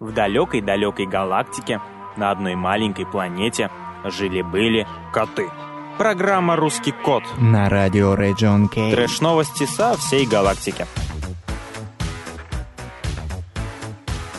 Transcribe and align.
В 0.00 0.14
далекой-далекой 0.14 1.04
галактике 1.04 1.78
на 2.16 2.30
одной 2.30 2.54
маленькой 2.54 3.04
планете 3.04 3.70
жили-были 4.02 4.88
коты. 5.12 5.50
Программа 5.98 6.56
«Русский 6.56 6.92
кот». 6.92 7.22
На 7.38 7.68
радио 7.68 8.14
Region 8.14 8.68
K. 8.68 8.92
Трэш-новости 8.92 9.66
со 9.66 9.98
всей 9.98 10.26
галактики. 10.26 10.86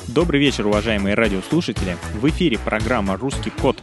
Добрый 0.08 0.40
вечер, 0.40 0.66
уважаемые 0.66 1.14
радиослушатели. 1.14 1.96
В 2.16 2.28
эфире 2.30 2.58
программа 2.58 3.16
«Русский 3.16 3.52
кот». 3.52 3.78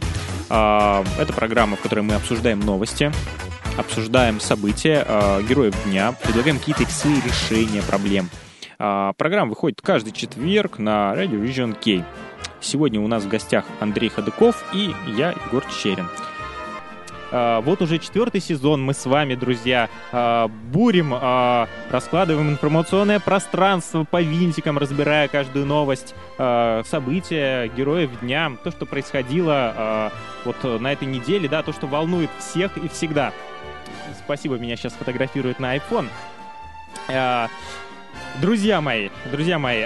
А, 0.49 1.05
это 1.17 1.31
программа, 1.31 1.77
в 1.77 1.79
которой 1.79 2.01
мы 2.01 2.15
обсуждаем 2.15 2.59
новости, 2.59 3.09
обсуждаем 3.77 4.41
события, 4.41 5.05
а, 5.07 5.41
героев 5.43 5.75
дня, 5.85 6.11
предлагаем 6.11 6.59
какие-то 6.59 6.83
иксы, 6.83 7.07
решения 7.25 7.81
проблем. 7.83 8.29
А, 8.81 9.11
программа 9.13 9.49
выходит 9.49 9.81
каждый 9.81 10.13
четверг 10.13 10.79
на 10.79 11.13
радио 11.13 11.37
Vision 11.37 11.73
K. 11.73 12.05
Сегодня 12.61 13.01
у 13.01 13.07
нас 13.07 13.25
в 13.25 13.27
гостях 13.27 13.65
Андрей 13.81 14.07
Ходыков 14.07 14.63
и 14.73 14.95
я, 15.05 15.31
Егор 15.31 15.65
Чечерин. 15.65 16.07
А, 17.29 17.59
вот 17.59 17.81
уже 17.81 17.99
четвертый 17.99 18.39
сезон 18.39 18.81
мы 18.81 18.93
с 18.93 19.05
вами, 19.05 19.35
друзья, 19.35 19.89
а, 20.13 20.47
бурим, 20.47 21.13
раскладываем 21.91 22.51
информационное 22.51 23.19
пространство 23.19 24.05
по 24.05 24.21
винтикам, 24.21 24.77
разбирая 24.77 25.27
каждую 25.27 25.65
новость, 25.65 26.15
события, 26.37 27.67
героев 27.75 28.11
дня, 28.21 28.49
то, 28.63 28.71
что 28.71 28.85
происходило 28.85 30.09
вот 30.45 30.63
на 30.79 30.93
этой 30.93 31.05
неделе, 31.05 31.49
да, 31.49 31.63
то, 31.63 31.73
что 31.73 31.85
волнует 31.85 32.29
всех 32.39 32.77
и 32.77 32.87
всегда. 32.87 33.33
Спасибо, 34.23 34.57
меня 34.57 34.77
сейчас 34.77 34.93
фотографируют 34.93 35.59
на 35.59 35.75
iPhone. 35.75 36.07
Друзья 38.41 38.79
мои, 38.79 39.09
друзья 39.31 39.59
мои, 39.59 39.85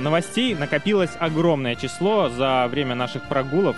новостей 0.00 0.54
накопилось 0.54 1.10
огромное 1.18 1.74
число 1.74 2.28
за 2.28 2.68
время 2.70 2.94
наших 2.94 3.28
прогулов. 3.28 3.76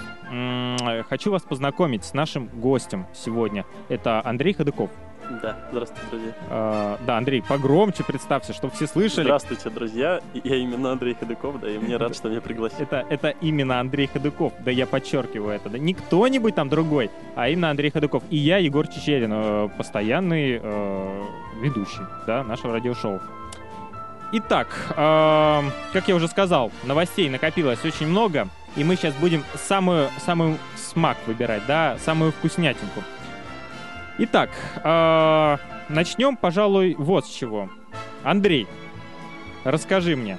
Хочу 1.08 1.30
вас 1.30 1.42
познакомить 1.42 2.05
с 2.05 2.12
нашим 2.12 2.48
гостем 2.48 3.06
сегодня. 3.14 3.64
Это 3.88 4.20
Андрей 4.22 4.53
Ходыков. 4.53 4.91
Да, 5.42 5.56
здравствуйте, 5.70 6.06
друзья. 6.11 6.33
А, 6.48 6.98
да, 7.06 7.16
Андрей, 7.16 7.41
погромче 7.41 8.03
представься, 8.03 8.53
чтобы 8.53 8.75
все 8.75 8.88
слышали. 8.88 9.25
Здравствуйте, 9.25 9.70
друзья. 9.70 10.20
Я 10.34 10.56
именно 10.56 10.91
Андрей 10.91 11.14
Ходыков, 11.14 11.61
да, 11.61 11.70
и 11.70 11.78
мне 11.78 11.97
рад, 11.97 12.16
что 12.16 12.28
меня 12.28 12.41
пригласили. 12.41 12.83
Это, 12.83 13.06
это 13.08 13.28
именно 13.41 13.78
Андрей 13.78 14.08
Ходыков, 14.08 14.53
да, 14.64 14.72
я 14.72 14.86
подчеркиваю 14.86 15.55
это. 15.55 15.70
Да, 15.70 15.78
не 15.78 15.94
кто-нибудь 15.94 16.56
там 16.56 16.69
другой, 16.69 17.11
а 17.36 17.48
именно 17.48 17.70
Андрей 17.70 17.91
Ходыков. 17.91 18.25
И 18.28 18.36
я, 18.36 18.58
Егор 18.58 18.88
Чечерин, 18.88 19.31
э, 19.33 19.69
постоянный 19.78 20.61
э, 20.61 21.25
ведущий, 21.62 22.03
да, 22.27 22.42
нашего 22.42 22.72
радиошоу. 22.72 23.20
Итак, 24.33 24.69
э, 24.91 25.62
как 25.92 26.06
я 26.06 26.14
уже 26.14 26.28
сказал, 26.28 26.70
новостей 26.84 27.28
накопилось 27.28 27.84
очень 27.84 28.06
много. 28.06 28.48
И 28.77 28.84
мы 28.84 28.95
сейчас 28.95 29.14
будем 29.14 29.42
самую, 29.56 30.11
самую 30.25 30.56
смак 30.77 31.17
выбирать, 31.27 31.62
да, 31.67 31.98
самую 31.98 32.31
вкуснятинку. 32.31 33.03
Итак, 34.19 34.50
э, 34.84 35.56
начнем, 35.89 36.37
пожалуй, 36.37 36.95
вот 36.97 37.27
с 37.27 37.31
чего. 37.31 37.69
Андрей, 38.22 38.69
расскажи 39.64 40.14
мне, 40.14 40.39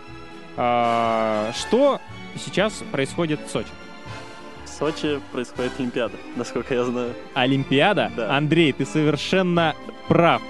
э, 0.56 1.52
что 1.54 2.00
сейчас 2.38 2.74
происходит 2.92 3.42
в 3.42 3.50
Сочи? 3.50 3.68
В 4.64 4.70
Сочи 4.70 5.20
происходит 5.34 5.74
Олимпиада, 5.78 6.16
насколько 6.38 6.74
я 6.74 6.86
знаю. 6.86 7.14
Олимпиада? 7.34 8.10
Да. 8.16 8.38
Андрей, 8.38 8.72
ты 8.72 8.86
совершенно 8.86 9.76
прав. 10.08 10.42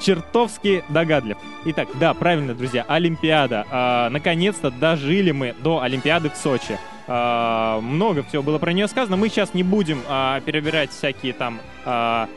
Чертовски 0.00 0.84
догадлив. 0.88 1.36
Итак, 1.66 1.88
да, 1.98 2.14
правильно, 2.14 2.54
друзья, 2.54 2.84
Олимпиада. 2.88 3.66
А, 3.70 4.10
наконец-то 4.10 4.70
дожили 4.70 5.32
мы 5.32 5.54
до 5.62 5.80
Олимпиады 5.80 6.30
в 6.30 6.36
Сочи. 6.36 6.78
А, 7.06 7.80
много 7.80 8.22
всего 8.22 8.42
было 8.42 8.58
про 8.58 8.72
нее 8.72 8.88
сказано. 8.88 9.16
Мы 9.16 9.28
сейчас 9.28 9.54
не 9.54 9.62
будем 9.62 10.02
а, 10.08 10.40
перебирать 10.40 10.90
всякие 10.90 11.32
там 11.32 11.60
а, 11.84 12.28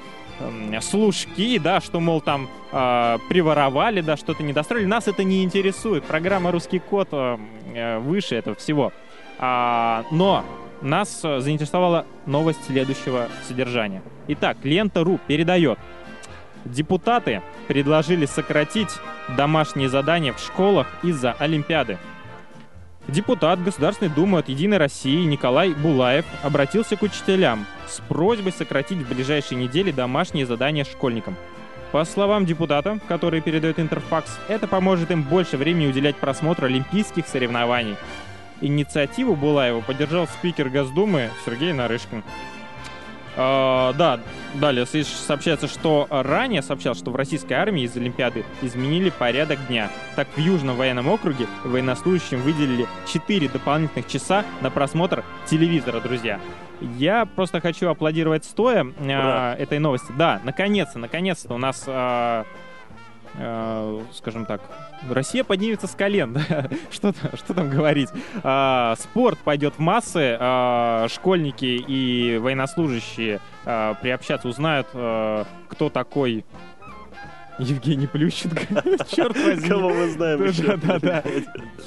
служки, 0.82 1.60
да, 1.60 1.82
что, 1.82 2.00
мол, 2.00 2.20
там 2.20 2.50
э, 2.72 3.18
приворовали, 3.30 4.02
да, 4.02 4.18
что-то 4.18 4.42
не 4.42 4.54
достроили. 4.54 4.86
Нас 4.86 5.08
это 5.08 5.24
не 5.24 5.44
интересует. 5.44 6.04
Программа 6.04 6.52
«Русский 6.52 6.80
код» 6.80 7.10
э, 7.12 8.00
выше 8.00 8.36
этого 8.36 8.56
всего. 8.56 8.92
А, 9.38 10.04
но 10.10 10.44
нас 10.82 11.22
заинтересовала 11.22 12.06
новость 12.26 12.66
следующего 12.66 13.28
содержания. 13.48 14.02
Итак, 14.30 14.58
Лента.ру 14.64 15.20
передает. 15.28 15.78
Депутаты 16.66 17.42
предложили 17.68 18.26
сократить 18.26 19.00
домашние 19.36 19.90
задания 19.90 20.34
в 20.34 20.40
школах 20.40 20.88
из-за 21.04 21.34
Олимпиады. 21.34 21.98
Депутат 23.08 23.64
Государственной 23.64 24.12
Думы 24.12 24.40
от 24.40 24.50
«Единой 24.50 24.78
России» 24.78 25.26
Николай 25.26 25.74
Булаев 25.74 26.26
обратился 26.44 26.96
к 26.96 27.02
учителям 27.02 27.66
с 27.88 28.00
просьбой 28.00 28.52
сократить 28.52 29.00
в 29.00 29.10
ближайшие 29.10 29.58
недели 29.58 29.92
домашние 29.92 30.46
задания 30.46 30.84
школьникам. 30.84 31.36
По 31.92 32.06
словам 32.06 32.46
депутата, 32.46 33.00
который 33.08 33.42
передает 33.42 33.80
Интерфакс, 33.80 34.40
это 34.48 34.68
поможет 34.68 35.12
им 35.12 35.24
больше 35.24 35.58
времени 35.58 35.88
уделять 35.88 36.16
просмотру 36.16 36.68
олимпийских 36.68 37.28
соревнований. 37.28 37.98
Инициативу 38.62 39.36
Булаева 39.36 39.82
поддержал 39.82 40.28
спикер 40.28 40.70
Госдумы 40.70 41.32
Сергей 41.44 41.74
Нарышкин. 41.74 42.24
А, 43.38 43.94
да, 43.94 44.20
далее 44.56 44.86
сообщается, 44.86 45.68
что 45.68 46.08
ранее 46.10 46.62
сообщал, 46.62 46.96
что 46.96 47.12
в 47.12 47.16
российской 47.16 47.54
армии 47.54 47.84
из 47.84 47.96
Олимпиады 47.96 48.46
изменили 48.62 49.10
порядок 49.10 49.60
дня. 49.68 49.90
Так, 50.16 50.28
в 50.36 50.40
Южном 50.40 50.76
военном 50.76 51.08
округе 51.08 51.48
военнослужащим 51.64 52.42
выделили 52.42 52.88
4 53.12 53.50
дополнительных 53.50 54.08
часа 54.08 54.46
на 54.62 54.70
просмотр 54.70 55.24
телевизора, 55.46 56.02
друзья. 56.02 56.40
Я 56.82 57.26
просто 57.26 57.62
хочу 57.62 57.90
аплодировать 57.90 58.44
стоя 58.44 58.86
э, 58.98 59.56
этой 59.60 59.80
новости. 59.80 60.12
Да, 60.18 60.42
наконец-то, 60.44 60.98
наконец-то 60.98 61.54
у 61.54 61.58
нас 61.58 61.84
э, 61.86 62.44
Э, 63.36 64.02
скажем 64.14 64.46
так, 64.46 64.62
Россия 65.10 65.44
поднимется 65.44 65.88
с 65.88 65.92
колен, 65.92 66.34
да? 66.50 66.70
что, 66.90 67.14
что 67.34 67.54
там 67.54 67.70
говорить. 67.70 68.10
А, 68.44 68.96
спорт 69.00 69.40
пойдет 69.40 69.76
в 69.76 69.80
массы, 69.80 70.38
а, 70.40 71.08
школьники 71.10 71.66
и 71.66 72.38
военнослужащие 72.38 73.40
а, 73.66 73.94
приобщаться, 73.96 74.48
узнают, 74.48 74.88
а, 74.94 75.46
кто 75.70 75.90
такой 75.90 76.44
Евгений 77.62 78.08
Плющенко. 78.08 79.06
Черт 79.10 79.38
возьми. 79.38 79.70
Кого 79.70 79.90
мы 79.90 80.10
знаем 80.10 80.44
еще. 80.44 80.78
Да, 80.78 81.00
да, 81.00 81.00
да. 81.00 81.24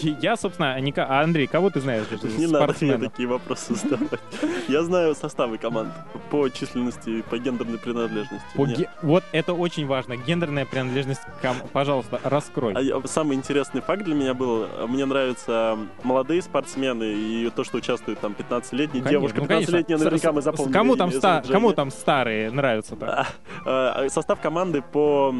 Я, 0.00 0.36
собственно, 0.36 0.78
не... 0.80 0.92
А, 0.96 1.22
Андрей, 1.22 1.46
кого 1.46 1.70
ты 1.70 1.80
знаешь? 1.80 2.04
Не 2.38 2.46
надо 2.46 2.74
мне 2.80 2.98
такие 2.98 3.28
вопросы 3.28 3.74
задавать. 3.74 4.20
Я 4.68 4.82
знаю 4.82 5.14
составы 5.14 5.58
команд 5.58 5.92
по 6.30 6.48
численности, 6.48 7.22
по 7.22 7.38
гендерной 7.38 7.78
принадлежности. 7.78 8.46
По 8.54 8.66
ге... 8.66 8.88
Вот 9.02 9.24
это 9.32 9.52
очень 9.52 9.86
важно. 9.86 10.16
Гендерная 10.16 10.64
принадлежность, 10.64 11.22
ком... 11.42 11.56
пожалуйста, 11.72 12.20
раскрой. 12.22 12.74
А. 12.74 13.06
Самый 13.06 13.36
интересный 13.36 13.80
факт 13.80 14.04
для 14.04 14.14
меня 14.14 14.34
был, 14.34 14.66
мне 14.88 15.04
нравятся 15.04 15.76
молодые 16.02 16.42
спортсмены 16.42 17.04
и 17.04 17.50
то, 17.54 17.64
что 17.64 17.78
участвуют 17.78 18.20
там 18.20 18.34
15-летние 18.38 19.02
ну, 19.02 19.10
девушка. 19.10 19.40
Ну, 19.40 19.46
15-летняя 19.46 19.98
наверняка 19.98 20.32
мы 20.32 20.42
запомнили. 20.42 20.72
Кому 20.72 20.96
там, 20.96 21.10
ста... 21.10 21.42
Кому 21.48 21.72
там 21.72 21.90
старые 21.90 22.50
нравятся-то? 22.50 23.26
А, 23.66 24.08
состав 24.08 24.40
команды 24.40 24.82
по 24.82 25.34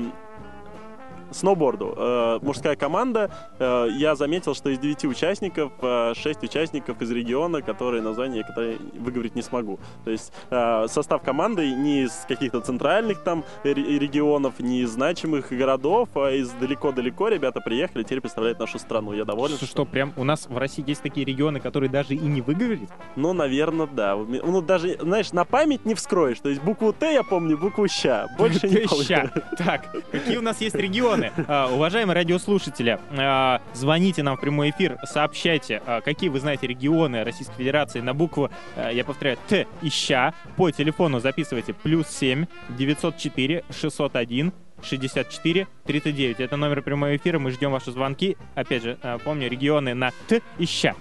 сноуборду. 1.34 1.94
Э, 1.96 2.38
мужская 2.42 2.76
команда. 2.76 3.30
Э, 3.58 3.88
я 3.90 4.14
заметил, 4.14 4.54
что 4.54 4.70
из 4.70 4.78
9 4.78 5.04
участников, 5.04 5.72
э, 5.82 6.14
6 6.16 6.42
участников 6.42 7.00
из 7.02 7.10
региона, 7.10 7.62
которые 7.62 8.02
название 8.02 8.44
которые 8.44 8.78
выговорить 8.98 9.34
не 9.34 9.42
смогу. 9.42 9.78
То 10.04 10.10
есть 10.10 10.32
э, 10.50 10.86
состав 10.88 11.22
команды 11.22 11.74
не 11.74 12.02
из 12.02 12.24
каких-то 12.28 12.60
центральных 12.60 13.22
там 13.22 13.44
регионов, 13.64 14.60
не 14.60 14.80
из 14.80 14.90
значимых 14.90 15.50
городов, 15.50 16.08
а 16.14 16.30
из 16.30 16.50
далеко-далеко 16.50 17.28
ребята 17.28 17.60
приехали, 17.60 18.02
теперь 18.02 18.20
представляют 18.20 18.58
нашу 18.58 18.78
страну. 18.78 19.12
Я 19.12 19.24
доволен. 19.24 19.56
Что, 19.56 19.66
что, 19.66 19.84
прям 19.84 20.12
у 20.16 20.24
нас 20.24 20.46
в 20.48 20.56
России 20.56 20.84
есть 20.86 21.02
такие 21.02 21.26
регионы, 21.26 21.60
которые 21.60 21.90
даже 21.90 22.14
и 22.14 22.18
не 22.18 22.40
выговорить? 22.40 22.88
Ну, 23.16 23.32
наверное, 23.32 23.86
да. 23.86 24.16
Ну, 24.16 24.60
даже, 24.60 24.98
знаешь, 25.00 25.32
на 25.32 25.44
память 25.44 25.84
не 25.84 25.94
вскроешь. 25.94 26.40
То 26.40 26.48
есть 26.48 26.62
букву 26.62 26.92
Т 26.92 27.12
я 27.12 27.22
помню, 27.22 27.58
букву 27.58 27.88
Щ. 27.88 28.26
Больше 28.38 28.68
не 28.68 28.86
помню. 28.86 29.30
Так, 29.56 29.86
какие 30.10 30.36
у 30.36 30.42
нас 30.42 30.60
есть 30.60 30.74
регионы? 30.74 31.23
Стороны, 31.30 31.48
а, 31.48 31.68
уважаемые 31.72 32.14
радиослушатели, 32.14 32.98
а, 33.16 33.60
звоните 33.72 34.22
нам 34.22 34.36
в 34.36 34.40
прямой 34.40 34.70
эфир, 34.70 34.98
сообщайте, 35.04 35.82
а, 35.86 36.00
какие 36.00 36.28
вы 36.28 36.40
знаете 36.40 36.66
регионы 36.66 37.24
Российской 37.24 37.56
Федерации 37.56 38.00
на 38.00 38.14
букву, 38.14 38.50
я 38.92 39.04
повторяю, 39.04 39.38
Т 39.48 39.66
и 39.82 39.88
Ща. 39.88 40.34
По 40.56 40.70
телефону 40.70 41.20
записывайте 41.20 41.72
плюс 41.72 42.08
7 42.08 42.46
904 42.70 43.64
601 43.70 44.52
64 44.82 45.66
39. 45.86 46.40
Это 46.40 46.56
номер 46.56 46.82
прямого 46.82 47.16
эфира, 47.16 47.38
мы 47.38 47.50
ждем 47.50 47.72
ваши 47.72 47.90
звонки. 47.90 48.36
Опять 48.54 48.82
же, 48.82 48.98
помню, 49.24 49.48
регионы 49.48 49.94
на 49.94 50.10
Т 50.28 50.42
и 50.58 50.66
Ща. 50.66 50.94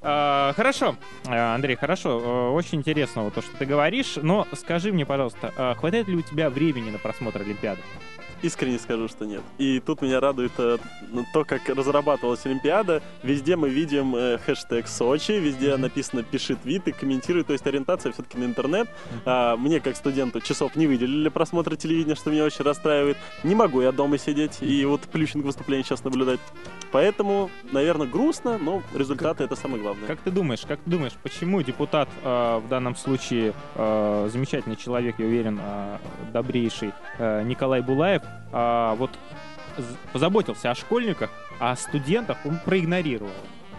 Хорошо, 0.00 0.96
Андрей, 1.26 1.76
хорошо. 1.76 2.52
Очень 2.54 2.78
интересно 2.78 3.22
вот 3.22 3.34
то, 3.34 3.40
что 3.40 3.56
ты 3.56 3.64
говоришь. 3.64 4.16
Но 4.20 4.46
скажи 4.52 4.92
мне, 4.92 5.06
пожалуйста, 5.06 5.74
хватает 5.78 6.08
ли 6.08 6.16
у 6.16 6.22
тебя 6.22 6.50
времени 6.50 6.90
на 6.90 6.98
просмотр 6.98 7.40
Олимпиады? 7.40 7.80
Искренне 8.44 8.78
скажу, 8.78 9.08
что 9.08 9.24
нет. 9.24 9.42
И 9.58 9.80
тут 9.80 10.02
меня 10.02 10.20
радует 10.20 10.52
э, 10.58 10.76
ну, 11.10 11.24
то, 11.32 11.44
как 11.44 11.68
разрабатывалась 11.68 12.44
Олимпиада. 12.44 13.02
Везде 13.22 13.56
мы 13.56 13.70
видим 13.70 14.14
э, 14.14 14.38
хэштег 14.38 14.86
Сочи, 14.86 15.32
везде 15.32 15.76
написано 15.76 16.22
«пиши 16.22 16.54
твиты», 16.56 16.92
комментируй, 16.92 17.44
то 17.44 17.52
есть 17.52 17.66
ориентация 17.66 18.12
все-таки 18.12 18.36
на 18.38 18.44
интернет. 18.44 18.88
А, 19.24 19.56
мне, 19.56 19.80
как 19.80 19.96
студенту, 19.96 20.40
часов 20.40 20.76
не 20.76 20.86
выделили 20.86 21.22
для 21.22 21.30
просмотра 21.30 21.74
телевидения, 21.76 22.14
что 22.14 22.30
меня 22.30 22.44
очень 22.44 22.64
расстраивает. 22.64 23.16
Не 23.42 23.54
могу 23.54 23.80
я 23.80 23.92
дома 23.92 24.18
сидеть 24.18 24.58
и 24.60 24.84
вот 24.84 25.00
Плющенко 25.02 25.46
выступление 25.46 25.84
сейчас 25.84 26.04
наблюдать. 26.04 26.40
Поэтому, 26.92 27.50
наверное, 27.72 28.06
грустно, 28.06 28.58
но 28.58 28.82
результаты 28.94 29.44
это 29.44 29.56
самое 29.56 29.82
главное. 29.82 30.06
Как 30.06 30.20
ты 30.20 30.30
думаешь, 30.30 30.60
как 30.66 30.80
ты 30.80 30.90
думаешь, 30.90 31.12
почему 31.22 31.62
депутат 31.62 32.08
э, 32.22 32.60
в 32.64 32.68
данном 32.68 32.94
случае 32.94 33.54
э, 33.74 34.28
замечательный 34.30 34.76
человек, 34.76 35.16
я 35.18 35.26
уверен, 35.26 35.58
э, 35.60 35.98
добрейший 36.32 36.92
э, 37.18 37.42
Николай 37.44 37.80
Булаев, 37.80 38.22
э, 38.52 38.94
вот 38.96 39.10
позаботился 40.12 40.70
о 40.70 40.74
школьниках, 40.74 41.30
а 41.58 41.76
студентах 41.76 42.38
он 42.44 42.58
проигнорировал? 42.64 43.32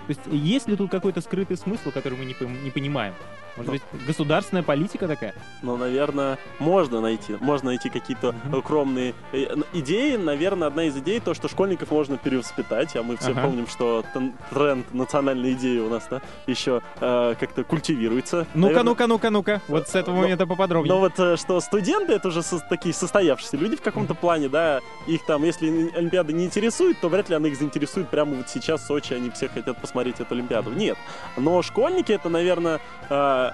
То 0.08 0.10
есть 0.10 0.22
есть 0.28 0.68
ли 0.68 0.76
тут 0.76 0.92
какой-то 0.92 1.22
скрытый 1.22 1.58
смысл, 1.58 1.92
который 1.92 2.18
мы 2.18 2.26
не, 2.26 2.36
не 2.64 2.72
понимаем? 2.72 3.14
Может 3.58 3.72
быть, 3.72 3.82
государственная 4.06 4.64
политика 4.64 5.08
такая? 5.08 5.34
Но, 5.62 5.78
наверное, 5.78 6.38
можно 6.60 7.00
найти. 7.02 7.38
Можно 7.40 7.70
найти 7.70 7.90
какие-то 7.90 8.36
укромные 8.52 9.14
э, 9.32 9.56
идеи. 9.74 10.16
Наверное, 10.18 10.68
одна 10.68 10.84
из 10.86 10.98
идей 10.98 11.20
то, 11.20 11.34
что 11.34 11.48
школьников 11.48 11.92
можно 11.92 12.18
перевоспитать. 12.18 12.96
А 12.96 13.04
мы 13.04 13.18
все 13.18 13.32
Ага. 13.32 13.44
помним, 13.44 13.68
что 13.68 14.04
тренд 14.52 14.94
национальной 14.94 15.54
идеи 15.54 15.80
у 15.80 15.90
нас 15.90 16.06
да, 16.10 16.22
еще 16.48 16.82
э, 17.00 17.36
как-то 17.40 17.64
культивируется. 17.64 18.46
Ну-ка, 18.54 18.84
ну-ка, 18.84 19.08
ну-ка, 19.08 19.30
ну-ка. 19.30 19.62
Вот 19.68 19.88
с 19.88 19.96
этого 19.96 20.16
Но- 20.16 20.22
момента 20.24 20.46
поподробнее. 20.46 20.94
Но 20.94 21.00
вот 21.00 21.20
э, 21.20 21.38
что 21.38 21.60
студенты 21.62 22.14
это 22.14 22.28
уже 22.28 22.44
со- 22.44 22.60
такие 22.60 22.94
состоявшиеся 22.94 23.58
люди 23.58 23.76
в 23.78 23.82
каком-то 23.82 24.14
плане, 24.16 24.50
да, 24.50 24.82
их 25.08 25.26
там, 25.26 25.44
если 25.44 25.92
Олимпиада 25.96 26.34
не 26.34 26.46
интересует, 26.46 27.00
то 27.00 27.10
вряд 27.10 27.30
ли 27.30 27.36
она 27.36 27.48
их 27.48 27.58
заинтересует 27.58 28.10
прямо 28.10 28.36
вот 28.36 28.50
сейчас 28.50 28.82
в 28.82 28.88
Сочи, 28.88 29.14
они 29.14 29.30
все 29.30 29.48
хотят 29.48 29.80
посмотреть 29.80 30.20
эту 30.20 30.34
Олимпиаду. 30.36 30.72
Нет. 30.72 30.98
Но 31.38 31.62
школьники 31.62 32.12
это, 32.12 32.30
наверное, 32.30 32.80
э, 33.10 33.45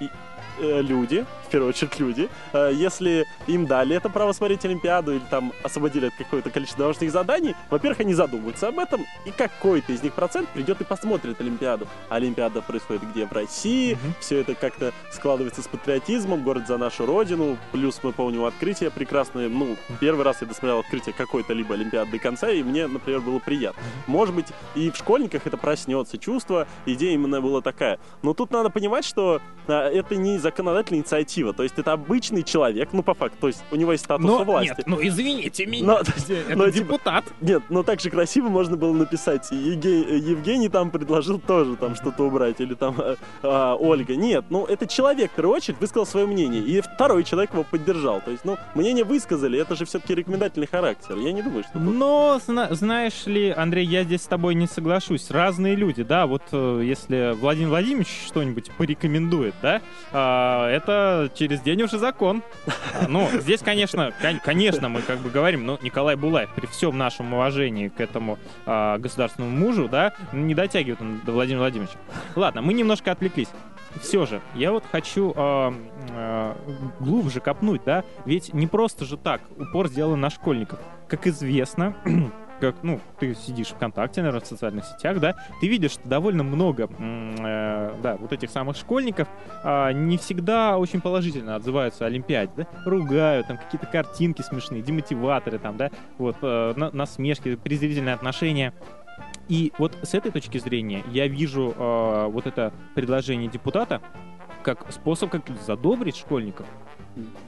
и- 0.00 0.06
э, 0.06 0.10
люди, 0.60 1.24
в 1.46 1.50
первую 1.50 1.70
очередь 1.70 1.98
люди, 1.98 2.28
Э, 2.52 2.70
если 2.72 3.26
им 3.46 3.66
дали 3.66 3.96
это 3.96 4.08
право 4.08 4.32
смотреть 4.32 4.64
Олимпиаду 4.64 5.12
или 5.12 5.22
там 5.30 5.52
освободили 5.62 6.06
от 6.06 6.14
какое-то 6.14 6.50
количество 6.50 6.84
домашних 6.84 7.10
заданий, 7.10 7.54
во-первых, 7.70 8.00
они 8.00 8.14
задумаются 8.14 8.68
об 8.68 8.78
этом, 8.78 9.04
и 9.24 9.30
какой-то 9.30 9.92
из 9.92 10.02
них 10.02 10.14
процент 10.14 10.48
придет 10.50 10.80
и 10.80 10.84
посмотрит 10.84 11.40
Олимпиаду. 11.40 11.86
А 12.08 12.16
Олимпиада 12.16 12.62
происходит 12.62 13.02
где? 13.10 13.26
В 13.26 13.32
России, 13.32 13.94
Мгм. 13.94 14.14
все 14.20 14.40
это 14.40 14.54
как-то 14.54 14.92
складывается 15.12 15.62
с 15.62 15.68
патриотизмом, 15.68 16.42
город 16.42 16.66
за 16.66 16.78
нашу 16.78 17.06
родину, 17.06 17.56
плюс 17.72 18.00
мы 18.02 18.12
помним 18.12 18.44
открытие 18.44 18.90
прекрасное, 18.90 19.48
ну, 19.48 19.76
первый 20.00 20.24
раз 20.24 20.40
я 20.40 20.46
досмотрел 20.46 20.80
открытие 20.80 21.14
какой-то 21.14 21.52
либо 21.52 21.74
Олимпиады 21.74 22.10
до 22.12 22.18
конца, 22.18 22.50
и 22.50 22.62
мне, 22.62 22.86
например, 22.86 23.20
было 23.20 23.38
приятно. 23.38 23.82
Может 24.06 24.34
быть, 24.34 24.46
и 24.74 24.90
в 24.90 24.96
школьниках 24.96 25.46
это 25.46 25.56
проснется 25.56 26.18
чувство, 26.18 26.66
идея 26.86 27.14
именно 27.14 27.40
была 27.40 27.60
такая. 27.60 27.98
Но 28.22 28.34
тут 28.34 28.50
надо 28.50 28.70
понимать, 28.70 29.04
что 29.04 29.40
а, 29.66 29.88
это 29.88 30.16
не 30.16 30.27
законодательная 30.36 31.00
инициатива, 31.00 31.54
то 31.54 31.62
есть 31.62 31.78
это 31.78 31.92
обычный 31.92 32.42
человек, 32.42 32.90
ну, 32.92 33.02
по 33.02 33.14
факту, 33.14 33.38
то 33.40 33.46
есть 33.46 33.64
у 33.70 33.76
него 33.76 33.92
есть 33.92 34.04
статус 34.04 34.26
Но, 34.26 34.44
власти. 34.44 34.74
нет, 34.76 34.86
ну 34.86 34.98
извините 35.00 35.64
меня, 35.64 35.86
Но- 35.86 35.98
это 36.00 36.12
но, 36.56 36.66
типа, 36.70 36.70
депутат. 36.70 37.24
Нет, 37.40 37.62
но 37.70 37.82
так 37.82 38.00
же 38.00 38.10
красиво 38.10 38.48
можно 38.48 38.76
было 38.76 38.92
написать. 38.92 39.50
Еге- 39.50 40.18
Евгений 40.18 40.68
там 40.68 40.90
предложил 40.90 41.38
тоже 41.38 41.76
там 41.76 41.94
что-то 41.94 42.24
убрать. 42.24 42.60
Или 42.60 42.74
там 42.74 42.94
э, 43.00 43.16
а, 43.42 43.74
Ольга. 43.76 44.16
Нет, 44.16 44.46
ну 44.50 44.64
это 44.66 44.86
человек, 44.86 45.30
в 45.32 45.34
первую 45.36 45.56
очередь, 45.56 45.78
высказал 45.80 46.04
свое 46.06 46.26
мнение. 46.26 46.60
И 46.62 46.80
второй 46.80 47.24
человек 47.24 47.52
его 47.52 47.64
поддержал. 47.64 48.20
То 48.20 48.30
есть, 48.30 48.44
ну, 48.44 48.58
мнение 48.74 49.04
высказали, 49.04 49.58
это 49.60 49.76
же 49.76 49.84
все-таки 49.84 50.14
рекомендательный 50.14 50.66
характер. 50.66 51.16
Я 51.16 51.32
не 51.32 51.42
думаю, 51.42 51.64
что... 51.64 51.78
Но, 51.78 52.40
зна- 52.44 52.68
знаешь 52.74 53.26
ли, 53.26 53.50
Андрей, 53.50 53.86
я 53.86 54.02
здесь 54.04 54.22
с 54.22 54.26
тобой 54.26 54.54
не 54.54 54.66
соглашусь. 54.66 55.30
Разные 55.30 55.74
люди, 55.76 56.02
да, 56.02 56.26
вот 56.26 56.42
э, 56.52 56.82
если 56.84 57.34
Владимир 57.38 57.68
Владимирович 57.68 58.08
что-нибудь 58.26 58.70
порекомендует, 58.76 59.54
да, 59.62 59.80
а, 60.20 60.68
это 60.70 61.30
через 61.34 61.60
день 61.60 61.82
уже 61.82 61.98
закон. 61.98 62.42
А, 62.66 63.06
Ну, 63.08 63.28
здесь, 63.32 63.60
конечно, 63.60 64.12
кон- 64.20 64.40
конечно, 64.40 64.88
мы 64.88 65.02
как 65.02 65.18
бы 65.18 65.30
говорим, 65.30 65.64
но 65.66 65.78
Николай 65.82 66.16
Булаев, 66.16 66.50
при 66.54 66.66
всем 66.66 66.98
нашем 66.98 67.32
уважении 67.32 67.88
к 67.88 68.00
этому 68.00 68.38
а, 68.66 68.98
государственному 68.98 69.56
мужу, 69.56 69.88
да, 69.88 70.12
не 70.32 70.54
дотягивает 70.54 71.00
он 71.00 71.20
до 71.24 71.32
Владимира 71.32 71.60
Владимировича. 71.60 71.98
Ладно, 72.36 72.62
мы 72.62 72.72
немножко 72.72 73.12
отвлеклись. 73.12 73.48
Все 74.02 74.26
же, 74.26 74.40
я 74.54 74.72
вот 74.72 74.84
хочу 74.90 75.32
а, 75.36 75.72
а, 76.10 76.56
глубже 77.00 77.40
копнуть, 77.40 77.82
да, 77.86 78.04
ведь 78.26 78.52
не 78.52 78.66
просто 78.66 79.04
же 79.04 79.16
так 79.16 79.40
упор 79.56 79.88
сделан 79.88 80.20
на 80.20 80.30
школьников. 80.30 80.78
Как 81.08 81.26
известно, 81.26 81.94
как, 82.60 82.76
ну, 82.82 83.00
ты 83.18 83.34
сидишь 83.34 83.68
ВКонтакте, 83.68 84.20
наверное, 84.20 84.40
в 84.40 84.46
социальных 84.46 84.84
сетях, 84.84 85.20
да, 85.20 85.34
ты 85.60 85.68
видишь, 85.68 85.92
что 85.92 86.08
довольно 86.08 86.42
много, 86.42 86.88
э, 86.98 87.94
да, 88.02 88.16
вот 88.16 88.32
этих 88.32 88.50
самых 88.50 88.76
школьников 88.76 89.28
а, 89.64 89.92
не 89.92 90.18
всегда 90.18 90.78
очень 90.78 91.00
положительно 91.00 91.56
отзываются 91.56 92.04
о 92.04 92.08
Олимпиаде, 92.08 92.52
да, 92.56 92.66
ругают, 92.84 93.46
там 93.46 93.58
какие-то 93.58 93.86
картинки 93.86 94.42
смешные, 94.42 94.82
демотиваторы, 94.82 95.58
там, 95.58 95.76
да, 95.76 95.90
вот, 96.18 96.36
э, 96.42 96.74
на- 96.76 96.90
насмешки, 96.90 97.56
презрительные 97.56 98.14
отношения. 98.14 98.72
И 99.48 99.72
вот 99.78 99.96
с 100.02 100.14
этой 100.14 100.30
точки 100.30 100.58
зрения 100.58 101.02
я 101.10 101.26
вижу 101.26 101.74
э, 101.76 102.26
вот 102.30 102.46
это 102.46 102.72
предложение 102.94 103.48
депутата 103.48 104.00
как 104.62 104.92
способ 104.92 105.30
как 105.30 105.42
задобрить 105.66 106.16
школьников, 106.16 106.66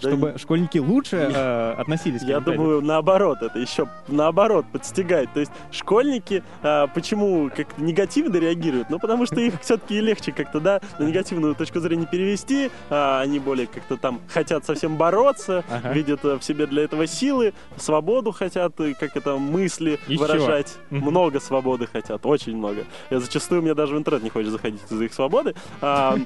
Да 0.02 0.08
чтобы 0.08 0.38
школьники 0.38 0.78
лучше 0.78 1.16
э, 1.16 1.72
относились 1.78 2.22
к 2.22 2.24
Я 2.24 2.40
думаю, 2.40 2.80
наоборот, 2.82 3.38
это 3.42 3.58
еще 3.58 3.88
наоборот 4.08 4.66
подстигает. 4.72 5.32
То 5.32 5.40
есть 5.40 5.52
школьники 5.70 6.42
а, 6.62 6.86
почему 6.88 7.50
как-то 7.54 7.82
негативно 7.82 8.36
реагируют? 8.36 8.90
Ну, 8.90 8.98
потому 8.98 9.26
что 9.26 9.40
их 9.40 9.60
все-таки 9.60 10.00
легче 10.00 10.32
как-то, 10.32 10.60
да, 10.60 10.80
на 10.98 11.04
негативную 11.04 11.54
точку 11.54 11.80
зрения 11.80 12.06
перевести. 12.06 12.70
А, 12.88 13.20
они 13.20 13.38
более 13.38 13.66
как-то 13.66 13.96
там 13.96 14.20
хотят 14.28 14.64
совсем 14.64 14.96
бороться, 14.96 15.64
Ага. 15.70 15.92
видят 15.92 16.24
э, 16.24 16.36
в 16.36 16.42
себе 16.42 16.66
для 16.66 16.84
этого 16.84 17.06
силы, 17.06 17.54
свободу 17.76 18.32
хотят, 18.32 18.78
и 18.80 18.94
как 18.94 19.16
это, 19.16 19.36
мысли 19.36 19.98
Еще. 20.06 20.20
выражать. 20.20 20.76
Много 20.90 21.40
свободы 21.40 21.86
хотят, 21.86 22.24
очень 22.26 22.56
много. 22.56 22.84
Я 23.10 23.20
зачастую 23.20 23.62
мне 23.62 23.74
даже 23.74 23.94
в 23.94 23.98
интернет 23.98 24.22
не 24.22 24.30
хочет 24.30 24.50
заходить 24.50 24.80
из-за 24.90 25.04
их 25.04 25.14
свободы. 25.14 25.54
А, 25.80 26.16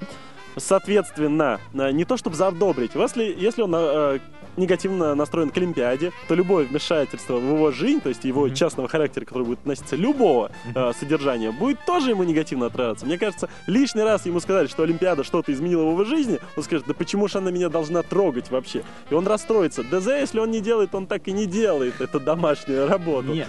Соответственно, 0.57 1.61
э, 1.73 1.91
не 1.93 2.05
то 2.05 2.17
чтобы 2.17 2.37
задобрить, 2.37 2.93
если, 2.95 3.25
если 3.37 3.63
он 3.63 3.75
э, 3.75 4.19
негативно 4.57 5.15
настроен 5.15 5.51
к 5.51 5.57
Олимпиаде, 5.57 6.13
то 6.29 6.35
любое 6.35 6.65
вмешательство 6.65 7.37
в 7.39 7.45
его 7.45 7.71
жизнь, 7.71 8.01
то 8.01 8.09
есть 8.09 8.25
его 8.25 8.47
Мгм. 8.47 8.55
частного 8.55 8.89
характера, 8.89 9.25
который 9.25 9.45
будет 9.45 9.61
относиться 9.61 9.97
любого 9.97 10.51
э, 10.75 10.93
содержания, 10.99 11.51
будет 11.51 11.79
тоже 11.87 12.11
ему 12.11 12.25
негативно 12.25 12.67
отражаться. 12.67 13.07
Мне 13.07 13.19
кажется, 13.19 13.49
лишний 13.67 14.03
раз 14.03 14.27
ему 14.27 14.41
сказали, 14.41 14.67
что 14.67 14.83
Олимпиада 14.83 15.25
что-то 15.25 15.53
изменила 15.53 15.85
в 15.85 15.91
его 15.93 16.05
жизни, 16.05 16.39
он 16.57 16.63
скажет, 16.63 16.87
да 16.87 16.95
почему 16.95 17.29
же 17.29 17.39
она 17.39 17.51
меня 17.51 17.69
должна 17.69 18.03
трогать 18.03 18.51
вообще? 18.51 18.83
И 19.11 19.15
он 19.15 19.27
расстроится. 19.27 19.83
ДЗ, 19.83 20.07
если 20.09 20.39
он 20.41 20.51
не 20.51 20.61
делает, 20.61 20.95
он 20.95 21.07
так 21.07 21.27
и 21.29 21.33
не 21.33 21.47
делает. 21.47 22.01
Это 22.01 22.21
домашняя 22.21 22.87
работа. 22.87 23.29
Нет, 23.29 23.49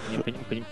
не 0.50 0.64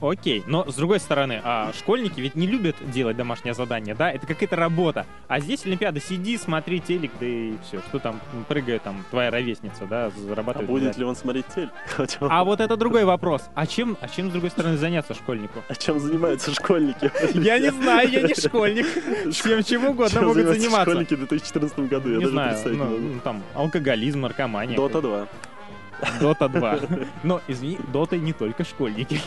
Окей, 0.00 0.42
но 0.46 0.64
с 0.70 0.74
другой 0.74 0.98
стороны, 1.00 1.40
а, 1.44 1.72
школьники 1.78 2.20
ведь 2.20 2.34
не 2.34 2.46
любят 2.46 2.76
делать 2.90 3.16
домашнее 3.16 3.54
задание, 3.54 3.94
да? 3.94 4.10
Это 4.10 4.26
какая-то 4.26 4.56
работа. 4.56 5.06
А 5.28 5.40
здесь 5.40 5.66
Олимпиада, 5.66 6.00
сиди, 6.00 6.38
смотри 6.38 6.80
телек, 6.80 7.10
да 7.20 7.26
и 7.26 7.54
все. 7.66 7.80
Что 7.88 7.98
там 7.98 8.20
прыгает 8.48 8.82
там 8.82 9.04
твоя 9.10 9.30
ровесница, 9.30 9.84
да, 9.86 10.06
А 10.06 10.10
зарабатывает. 10.10 10.68
будет 10.70 10.82
медаль. 10.84 10.98
ли 11.00 11.04
он 11.04 11.16
смотреть 11.16 11.46
телек? 11.54 11.70
А 12.20 12.44
вот 12.44 12.60
это 12.60 12.76
другой 12.76 13.04
вопрос. 13.04 13.42
А 13.54 13.66
чем, 13.66 13.96
а 14.00 14.08
чем 14.08 14.30
с 14.30 14.32
другой 14.32 14.50
стороны 14.50 14.76
заняться 14.76 15.14
школьнику? 15.14 15.62
А 15.68 15.74
чем 15.74 15.98
занимаются 16.00 16.52
школьники? 16.54 17.10
Я 17.38 17.58
не 17.58 17.70
знаю, 17.70 18.08
я 18.10 18.22
не 18.22 18.34
школьник. 18.34 18.86
Чем 19.34 19.62
чем 19.62 19.84
угодно 19.86 20.22
могут 20.22 20.46
заниматься. 20.46 20.90
школьники 20.90 21.14
в 21.14 21.18
2014 21.18 21.78
году, 21.80 22.10
я 22.10 22.20
даже 22.20 22.32
представить 22.36 22.78
ну, 22.78 22.84
не 22.84 22.90
могу. 22.90 23.14
ну, 23.14 23.20
там 23.20 23.42
алкоголизм, 23.54 24.20
наркомания. 24.20 24.76
Дота 24.76 25.00
2. 25.00 25.26
Дота 26.20 26.48
2. 26.48 26.78
Но, 27.22 27.40
извини, 27.48 27.78
Дота 27.92 28.16
не 28.16 28.32
только 28.32 28.64
школьники. 28.64 29.20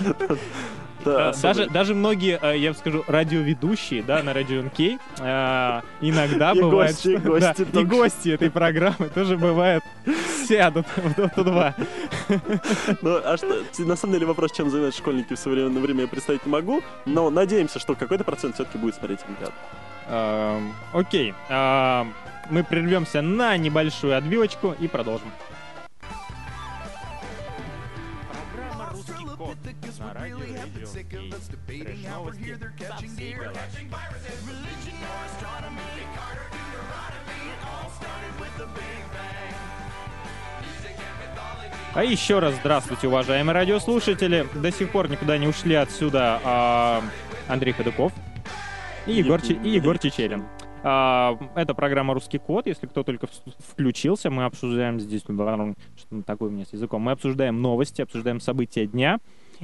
Да, 1.06 1.34
Даже, 1.42 1.68
даже 1.70 1.96
многие, 1.96 2.40
э, 2.42 2.58
я 2.58 2.72
бы 2.72 2.78
скажу, 2.78 3.04
радиоведущие, 3.08 4.04
да, 4.04 4.24
на 4.24 4.34
радио 4.34 4.62
НК, 4.62 4.80
э, 5.20 5.82
иногда 6.00 6.54
И 6.54 6.62
бывает, 6.62 6.92
гости, 6.94 7.08
и 7.10 7.18
что- 7.18 7.28
гости 7.30 7.66
да, 7.74 7.82
и 7.82 7.84
гости 7.84 8.30
этой 8.30 8.50
программы 8.50 9.10
тоже 9.14 9.38
бывают 9.38 9.84
сядут 10.48 10.86
в 10.96 11.20
Dota 11.20 11.44
2. 11.44 11.76
Ну, 13.02 13.20
а 13.22 13.36
что, 13.36 13.64
на 13.80 13.96
самом 13.98 14.14
деле 14.14 14.26
вопрос, 14.28 14.54
чем 14.54 14.70
занимаются 14.70 15.02
школьники 15.02 15.34
в 15.34 15.40
современное 15.40 15.82
время, 15.82 16.04
я 16.04 16.08
представить 16.08 16.46
не 16.46 16.52
могу, 16.54 16.82
но 17.06 17.30
надеемся, 17.30 17.80
что 17.80 17.96
какой-то 17.96 18.24
процент 18.24 18.56
все-таки 18.56 18.78
будет 18.78 18.96
смотреть 18.96 19.20
Олимпиаду. 19.26 19.54
Эм, 20.08 20.74
Окей, 20.94 21.34
эм, 21.50 22.14
мы 22.50 22.64
прервемся 22.64 23.22
на 23.22 23.58
небольшую 23.58 24.16
отбивочку 24.18 24.74
и 24.80 24.88
продолжим. 24.88 25.28
На 30.04 30.14
радио. 30.14 30.38
Трэш-новости 31.68 33.08
всей. 33.08 33.36
А 41.96 42.04
еще 42.04 42.40
раз 42.40 42.56
здравствуйте, 42.56 43.08
уважаемые 43.08 43.54
радиослушатели. 43.54 44.48
До 44.56 44.72
сих 44.72 44.92
пор 44.92 45.10
никуда 45.10 45.38
не 45.38 45.48
ушли 45.48 45.76
отсюда 45.76 46.40
а, 46.44 47.04
Андрей 47.48 47.72
Ходыков 47.74 48.12
и 49.06 49.14
Егор, 49.14 49.40
Че- 49.40 49.62
и 49.64 49.70
Егор 49.70 50.00
Чечерин. 50.00 50.44
А, 50.82 51.38
это 51.56 51.76
программа 51.76 52.16
«Русский 52.16 52.40
код». 52.40 52.66
Если 52.66 52.88
кто 52.88 53.04
только 53.04 53.28
в- 53.28 53.72
включился, 53.72 54.32
мы 54.32 54.46
обсуждаем 54.46 55.00
здесь... 55.00 55.22
Что 55.22 56.22
такое 56.26 56.50
у 56.50 56.52
меня 56.52 56.66
с 56.66 56.74
языком? 56.74 57.04
Мы 57.04 57.12
обсуждаем 57.12 57.62
новости, 57.62 58.02
обсуждаем 58.02 58.40
события 58.40 58.88
дня. 58.88 59.20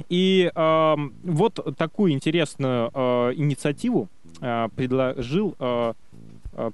И 0.08 0.50
ам, 0.54 1.12
вот 1.22 1.76
такую 1.76 2.12
интересную 2.12 2.90
а, 2.92 3.32
инициативу 3.32 4.08
а, 4.40 4.68
предложил 4.68 5.54
а, 5.58 5.94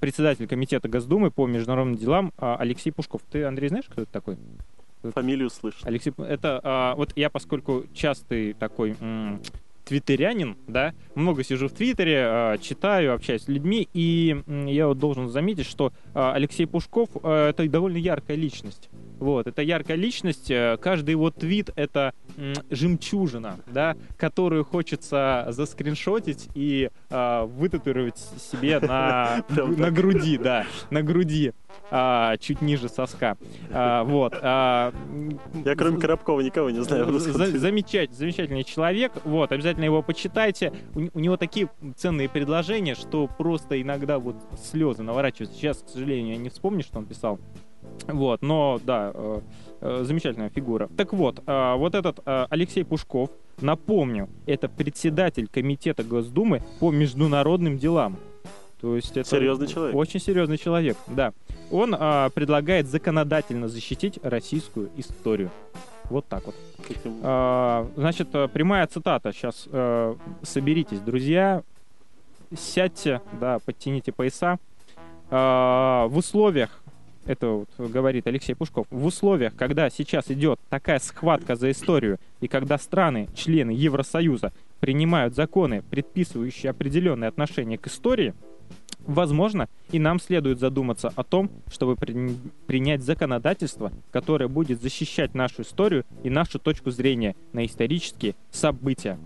председатель 0.01 0.47
комитета 0.47 0.89
Госдумы 0.89 1.31
по 1.31 1.47
международным 1.47 1.97
делам 1.97 2.33
а, 2.39 2.57
Алексей 2.57 2.91
Пушков. 2.91 3.23
Ты, 3.31 3.45
Андрей, 3.45 3.69
знаешь, 3.69 3.87
кто 3.89 4.03
это 4.03 4.13
такой? 4.13 4.37
Фамилию 5.15 5.51
слышал. 5.51 5.83
Алексей, 5.85 6.13
это 6.19 6.61
а, 6.65 6.95
вот 6.97 7.13
я, 7.17 7.31
поскольку 7.31 7.85
частый 7.95 8.55
такой 8.55 8.97
м, 9.01 9.41
твиттерянин, 9.85 10.57
да, 10.67 10.95
много 11.15 11.45
сижу 11.45 11.69
в 11.69 11.73
Твиттере, 11.73 12.25
а, 12.27 12.59
читаю, 12.59 13.15
общаюсь 13.15 13.43
с 13.43 13.49
людьми, 13.49 13.89
и 13.95 14.43
м, 14.47 14.67
я 14.67 14.89
вот 14.89 14.99
должен 14.99 15.29
заметить, 15.29 15.67
что 15.67 15.93
а, 16.15 16.33
Алексей 16.33 16.67
Пушков 16.67 17.09
а, 17.23 17.51
это 17.51 17.69
довольно 17.69 17.99
яркая 17.99 18.37
личность. 18.37 18.89
Вот, 19.19 19.47
это 19.47 19.63
яркая 19.63 19.97
личность, 19.97 20.51
э, 20.51 20.77
каждый 20.81 21.11
его 21.13 21.31
твит 21.31 21.71
это 21.77 22.13
жемчужина, 22.71 23.59
да, 23.67 23.97
которую 24.17 24.65
хочется 24.65 25.47
заскриншотить 25.51 26.49
и 26.55 26.91
а, 27.11 27.47
вытатуировать 27.47 28.19
себе 28.19 28.79
на, 28.81 29.43
на 29.49 29.91
груди, 29.91 30.37
да, 30.37 30.67
на 30.91 31.03
груди, 31.03 31.53
а, 31.91 32.37
чуть 32.39 32.61
ниже 32.61 32.89
соска. 32.89 33.37
А, 33.71 34.05
вот. 34.05 34.35
м, 34.35 35.41
Я 35.65 35.75
кроме 35.77 35.99
Коробкова 35.99 36.41
никого 36.41 36.71
не 36.71 36.83
знаю. 36.83 37.07
За- 37.19 37.59
замечать- 37.59 38.13
замечательный 38.13 38.65
человек. 38.65 39.13
Вот, 39.25 39.53
обязательно 39.53 39.85
его 39.85 40.03
почитайте. 40.03 40.73
У, 40.95 41.09
у 41.15 41.21
него 41.21 41.37
такие 41.37 41.69
ценные 41.97 42.29
предложения, 42.29 42.95
что 42.95 43.29
просто 43.29 43.81
иногда 43.81 44.19
вот 44.19 44.37
слезы 44.63 45.03
наворачиваются. 45.03 45.57
Сейчас, 45.57 45.79
к 45.79 45.89
сожалению, 45.89 46.35
я 46.35 46.41
не 46.41 46.49
вспомню, 46.51 46.83
что 46.83 46.99
он 46.99 47.07
писал. 47.07 47.39
Вот, 48.07 48.43
но 48.43 48.81
да, 48.85 49.11
э, 49.15 49.41
э, 49.81 50.05
замечательная 50.05 50.49
фигура. 50.51 50.89
Так 50.97 51.13
вот, 51.13 51.43
э, 51.47 51.75
вот 51.77 51.95
этот 51.95 52.21
э, 52.25 52.47
Алексей 52.51 52.85
Пушков, 52.85 53.31
напомню, 53.61 54.29
это 54.47 54.69
председатель 54.69 55.49
комитета 55.49 56.05
Госдумы 56.05 56.63
по 56.79 56.91
международным 56.91 57.79
делам. 57.79 58.17
То 58.81 58.95
есть 58.95 59.17
это 59.17 59.29
Серьезный 59.29 59.67
человек. 59.67 59.97
очень 59.97 60.21
серьезный 60.21 60.59
человек, 60.59 60.97
да. 61.07 61.33
Он 61.71 61.97
а, 61.99 62.29
предлагает 62.31 62.87
законодательно 62.87 63.69
защитить 63.69 64.21
российскую 64.23 64.91
историю. 64.97 65.51
Вот 66.11 66.27
так 66.29 66.45
вот. 66.47 66.55
А, 67.23 67.89
значит, 67.97 68.29
э, 68.35 68.49
прямая 68.49 68.87
цитата. 68.87 69.33
Сейчас 69.33 69.67
соберитесь, 70.43 71.01
друзья. 71.01 71.63
Сядьте, 72.57 73.23
да, 73.41 73.59
подтяните 73.59 74.13
пояса. 74.13 74.59
А, 75.31 76.07
в 76.07 76.17
условиях, 76.19 76.83
это 77.27 77.65
вот 77.77 77.91
говорит 77.91 78.27
Алексей 78.27 78.55
Пушков, 78.55 78.87
в 78.91 79.05
условиях, 79.05 79.55
когда 79.57 79.91
сейчас 79.91 80.31
идет 80.31 80.59
такая 80.69 80.99
схватка 80.99 81.57
за 81.57 81.71
историю, 81.71 82.19
и 82.41 82.49
когда 82.49 82.79
страны, 82.79 83.29
члены 83.35 83.71
Евросоюза, 83.71 84.53
принимают 84.81 85.35
законы, 85.35 85.83
предписывающие 85.91 86.71
определенные 86.71 87.29
отношения 87.29 87.79
к 87.79 87.87
истории, 87.87 88.35
возможно, 89.07 89.69
и 89.91 89.99
нам 89.99 90.21
следует 90.21 90.59
задуматься 90.59 91.13
о 91.15 91.23
том, 91.23 91.51
чтобы 91.71 91.97
при- 91.97 92.37
принять 92.67 93.03
законодательство, 93.03 93.93
которое 94.11 94.49
будет 94.49 94.83
защищать 94.83 95.35
нашу 95.35 95.63
историю 95.63 96.05
и 96.23 96.31
нашу 96.31 96.59
точку 96.59 96.91
зрения 96.91 97.37
на 97.53 97.65
исторические 97.65 98.35
события. 98.51 99.19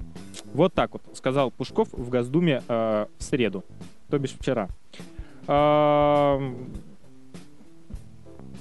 Вот 0.52 0.74
так 0.74 0.92
вот 0.92 1.02
сказал 1.14 1.50
Пушков 1.50 1.88
в 1.92 2.08
Госдуме 2.08 2.62
э, 2.68 3.06
в 3.18 3.22
среду, 3.22 3.64
то 4.08 4.18
бишь 4.18 4.34
вчера. 4.38 4.68
Ам, 5.46 6.56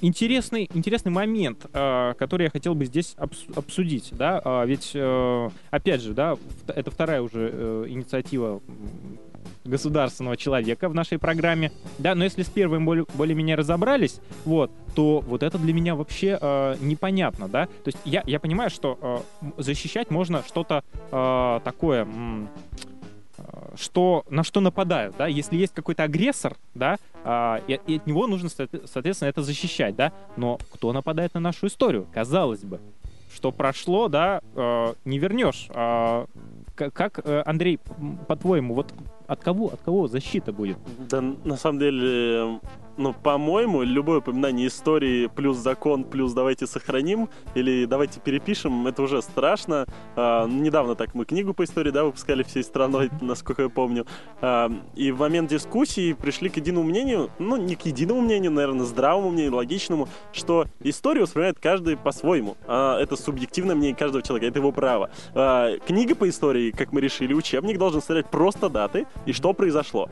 Интересный, 0.02 0.68
интересный 0.72 1.12
момент, 1.12 1.66
э, 1.74 2.14
который 2.18 2.44
я 2.44 2.50
хотел 2.50 2.74
бы 2.74 2.86
здесь 2.86 3.14
обс- 3.18 3.52
обсудить, 3.54 4.08
да, 4.12 4.40
А, 4.44 4.64
ведь, 4.64 4.92
э, 4.94 5.48
опять 5.70 6.00
же, 6.00 6.14
да, 6.14 6.36
это 6.68 6.90
вторая 6.90 7.20
уже 7.20 7.50
э, 7.52 7.84
инициатива 7.88 8.62
государственного 9.64 10.38
человека 10.38 10.88
в 10.88 10.94
нашей 10.94 11.18
программе, 11.18 11.70
да, 11.98 12.14
но 12.14 12.24
если 12.24 12.42
с 12.42 12.48
первым 12.48 12.86
более- 12.86 13.04
более-менее 13.14 13.56
разобрались, 13.56 14.20
вот, 14.46 14.70
то 14.94 15.20
вот 15.20 15.42
это 15.42 15.58
для 15.58 15.74
меня 15.74 15.94
вообще 15.94 16.38
э, 16.40 16.76
непонятно, 16.80 17.46
да, 17.46 17.66
то 17.66 17.88
есть 17.88 17.98
я, 18.06 18.22
я 18.26 18.40
понимаю, 18.40 18.70
что 18.70 18.98
э, 19.42 19.46
защищать 19.58 20.10
можно 20.10 20.42
что-то 20.46 20.82
э, 21.12 21.60
такое, 21.62 22.02
м, 22.04 22.48
что, 23.76 24.24
на 24.28 24.42
что 24.44 24.60
нападают, 24.60 25.16
да, 25.16 25.26
если 25.26 25.56
есть 25.56 25.74
какой-то 25.74 26.02
агрессор, 26.02 26.56
да, 26.74 26.96
а, 27.24 27.60
и, 27.66 27.78
и 27.86 27.96
от 27.96 28.06
него 28.06 28.26
нужно, 28.26 28.48
соотве- 28.48 28.86
соответственно, 28.86 29.28
это 29.28 29.42
защищать, 29.42 29.94
да, 29.96 30.12
но 30.36 30.58
кто 30.72 30.92
нападает 30.92 31.34
на 31.34 31.40
нашу 31.40 31.66
историю, 31.66 32.06
казалось 32.12 32.64
бы, 32.64 32.80
что 33.32 33.52
прошло, 33.52 34.08
да, 34.08 34.40
э, 34.54 34.94
не 35.04 35.18
вернешь. 35.18 35.68
А, 35.70 36.26
как, 36.74 37.20
э, 37.22 37.42
Андрей, 37.46 37.78
по-твоему, 38.26 38.74
вот 38.74 38.92
от 39.30 39.44
кого, 39.44 39.68
от 39.68 39.80
кого 39.82 40.08
защита 40.08 40.52
будет? 40.52 40.76
Да, 41.08 41.20
на 41.20 41.56
самом 41.56 41.78
деле, 41.78 42.60
ну, 42.96 43.14
по-моему, 43.14 43.82
любое 43.82 44.18
упоминание 44.18 44.66
истории 44.66 45.28
плюс 45.28 45.56
закон, 45.56 46.02
плюс 46.02 46.32
давайте 46.32 46.66
сохраним 46.66 47.28
или 47.54 47.84
давайте 47.84 48.20
перепишем, 48.20 48.88
это 48.88 49.02
уже 49.02 49.22
страшно. 49.22 49.86
А, 50.16 50.48
недавно 50.48 50.96
так 50.96 51.14
мы 51.14 51.24
книгу 51.24 51.54
по 51.54 51.62
истории, 51.62 51.90
да, 51.90 52.04
выпускали 52.04 52.42
всей 52.42 52.64
страной, 52.64 53.10
насколько 53.20 53.62
я 53.62 53.68
помню. 53.68 54.04
А, 54.40 54.70
и 54.96 55.12
в 55.12 55.20
момент 55.20 55.48
дискуссии 55.48 56.12
пришли 56.12 56.48
к 56.48 56.56
единому 56.56 56.88
мнению, 56.88 57.30
ну, 57.38 57.56
не 57.56 57.76
к 57.76 57.82
единому 57.82 58.22
мнению, 58.22 58.50
наверное, 58.50 58.84
здравому 58.84 59.30
мнению, 59.30 59.54
логичному, 59.54 60.08
что 60.32 60.66
историю 60.80 61.22
воспринимает 61.22 61.60
каждый 61.60 61.96
по-своему. 61.96 62.56
А, 62.66 63.00
это 63.00 63.14
субъективное 63.14 63.76
мнение 63.76 63.96
каждого 63.96 64.22
человека, 64.24 64.48
это 64.48 64.58
его 64.58 64.72
право. 64.72 65.10
А, 65.34 65.78
книга 65.86 66.16
по 66.16 66.28
истории, 66.28 66.72
как 66.72 66.92
мы 66.92 67.00
решили, 67.00 67.32
учебник 67.32 67.78
должен 67.78 68.00
составлять 68.00 68.28
просто 68.28 68.68
даты 68.68 69.06
и 69.26 69.32
что 69.32 69.52
произошло. 69.52 70.08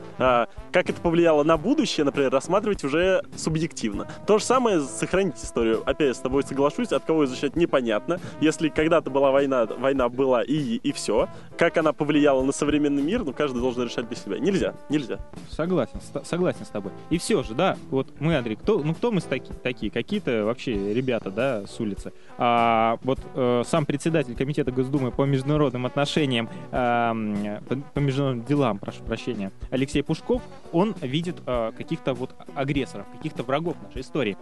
Как 0.71 0.89
это 0.89 1.01
повлияло 1.01 1.43
на 1.43 1.57
будущее, 1.57 2.03
например, 2.03 2.31
рассматривать 2.31 2.83
уже 2.83 3.23
субъективно. 3.35 4.07
То 4.27 4.37
же 4.37 4.43
самое 4.43 4.81
сохранить 4.81 5.35
историю. 5.37 5.81
Опять 5.85 6.15
с 6.15 6.19
тобой 6.19 6.43
соглашусь, 6.43 6.91
от 6.91 7.03
кого 7.05 7.25
защищать 7.25 7.55
непонятно. 7.55 8.19
Если 8.39 8.69
когда-то 8.69 9.09
была 9.09 9.31
война, 9.31 9.65
война 9.65 10.09
была 10.09 10.43
и, 10.43 10.75
и 10.75 10.91
все. 10.91 11.27
Как 11.57 11.77
она 11.77 11.93
повлияла 11.93 12.43
на 12.43 12.51
современный 12.51 13.01
мир, 13.01 13.23
ну, 13.23 13.33
каждый 13.33 13.59
должен 13.61 13.83
решать 13.85 14.07
для 14.07 14.15
себя. 14.17 14.37
Нельзя, 14.39 14.73
нельзя. 14.89 15.19
Согласен, 15.49 15.99
с- 16.01 16.27
согласен 16.27 16.65
с 16.65 16.69
тобой. 16.69 16.91
И 17.09 17.17
все 17.17 17.41
же, 17.43 17.53
да, 17.53 17.77
вот 17.89 18.07
мы, 18.19 18.37
Андрей, 18.37 18.55
кто, 18.55 18.79
ну 18.83 18.93
кто 18.93 19.11
мы 19.11 19.21
таки- 19.21 19.53
такие? 19.63 19.91
Какие-то 19.91 20.45
вообще 20.45 20.93
ребята, 20.93 21.31
да, 21.31 21.65
с 21.67 21.79
улицы. 21.79 22.13
А, 22.37 22.97
вот 23.03 23.19
э, 23.35 23.63
сам 23.65 23.85
председатель 23.85 24.35
комитета 24.35 24.71
Госдумы 24.71 25.11
по 25.11 25.23
международным 25.25 25.85
отношениям, 25.85 26.49
ам, 26.71 27.59
по, 27.67 27.75
по 27.75 27.99
международным 27.99 28.45
делам, 28.45 28.77
прошу 28.77 29.03
прощения, 29.03 29.51
Алексей 29.71 30.03
Пушков, 30.03 30.41
он 30.71 30.95
видит 31.01 31.37
э, 31.45 31.71
каких-то 31.77 32.13
вот 32.13 32.35
агрессоров, 32.55 33.05
каких-то 33.15 33.43
врагов 33.43 33.75
нашей 33.83 34.01
истории. 34.01 34.37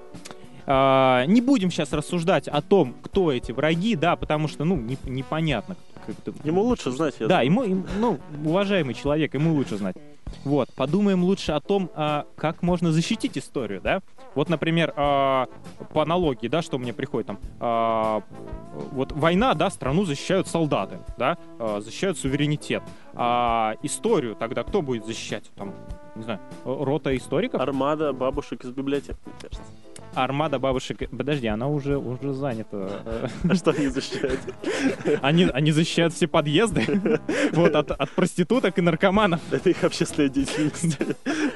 А, 0.69 1.25
не 1.25 1.39
будем 1.41 1.71
сейчас 1.71 1.93
рассуждать 1.93 2.47
о 2.49 2.61
том, 2.61 2.93
кто 3.01 3.31
эти 3.31 3.53
враги, 3.53 3.95
да, 3.95 4.15
потому 4.17 4.47
что, 4.49 4.65
ну, 4.65 4.75
не- 4.75 4.97
непонятно. 5.05 5.77
как 6.05 6.15
это- 6.25 6.47
Ему 6.47 6.61
лучше 6.61 6.91
знать, 6.91 7.15
я 7.19 7.27
да, 7.27 7.41
ему, 7.41 7.63
им- 7.63 7.85
ну, 7.99 8.17
уважаемый 8.45 8.93
человек, 8.93 9.33
ему 9.33 9.53
лучше 9.53 9.75
знать. 9.77 9.95
Вот, 10.43 10.69
подумаем 10.75 11.23
лучше 11.23 11.51
о 11.53 11.59
том, 11.61 11.89
а, 11.95 12.25
как 12.37 12.61
можно 12.63 12.91
защитить 12.91 13.37
историю, 13.37 13.81
да? 13.81 14.01
Вот, 14.35 14.49
например, 14.49 14.93
а, 14.95 15.47
по 15.93 16.01
аналогии, 16.03 16.47
да, 16.47 16.61
что 16.61 16.77
мне 16.77 16.93
приходит 16.93 17.27
там, 17.27 17.39
а, 17.59 18.21
вот 18.91 19.11
война, 19.13 19.53
да, 19.53 19.69
страну 19.69 20.05
защищают 20.05 20.47
солдаты, 20.47 20.99
да, 21.17 21.37
а, 21.59 21.81
защищают 21.81 22.17
суверенитет. 22.17 22.83
А 23.13 23.75
историю 23.83 24.35
тогда 24.35 24.63
кто 24.63 24.81
будет 24.81 25.05
защищать? 25.05 25.49
Там, 25.55 25.73
не 26.17 26.23
знаю, 26.23 26.39
рота 26.65 27.15
историков? 27.15 27.61
Армада 27.61 28.13
бабушек 28.13 28.63
из 28.65 28.71
библиотек, 28.71 29.15
мне 29.25 29.35
кажется. 29.41 29.63
Армада 30.13 30.57
бабушек... 30.57 31.09
Подожди, 31.09 31.47
она 31.47 31.67
уже, 31.67 31.97
уже 31.97 32.33
занята. 32.33 32.89
А 33.47 33.55
что 33.55 33.71
они 33.71 33.87
защищают? 33.87 34.39
Они, 35.21 35.45
они 35.45 35.71
защищают 35.71 36.13
все 36.13 36.27
подъезды 36.27 37.21
вот, 37.53 37.75
от, 37.75 37.91
от 37.91 38.09
проституток 38.11 38.79
и 38.79 38.81
наркоманов. 38.81 39.41
Это 39.51 39.69
их 39.69 39.83
общественная 39.83 40.29
деятельность. 40.29 40.97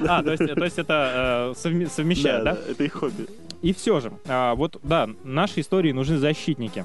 А, 0.00 0.22
то 0.22 0.30
есть, 0.30 0.54
то 0.54 0.64
есть 0.64 0.78
это 0.78 1.54
э, 1.54 1.68
совме- 1.68 1.88
совмещают, 1.88 2.44
да? 2.44 2.58
Это 2.68 2.84
их 2.84 2.92
хобби. 2.92 3.26
И 3.62 3.72
все 3.72 4.00
же, 4.00 4.12
а, 4.26 4.54
вот, 4.54 4.78
да, 4.82 5.08
нашей 5.24 5.62
истории 5.62 5.92
нужны 5.92 6.18
защитники. 6.18 6.84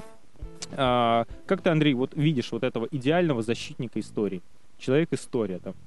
А, 0.72 1.26
как 1.46 1.62
ты, 1.62 1.70
Андрей, 1.70 1.94
вот 1.94 2.12
видишь 2.14 2.50
вот 2.50 2.64
этого 2.64 2.88
идеального 2.90 3.42
защитника 3.42 4.00
истории? 4.00 4.42
Человек-история 4.78 5.58
там. 5.58 5.74
Да, 5.74 5.78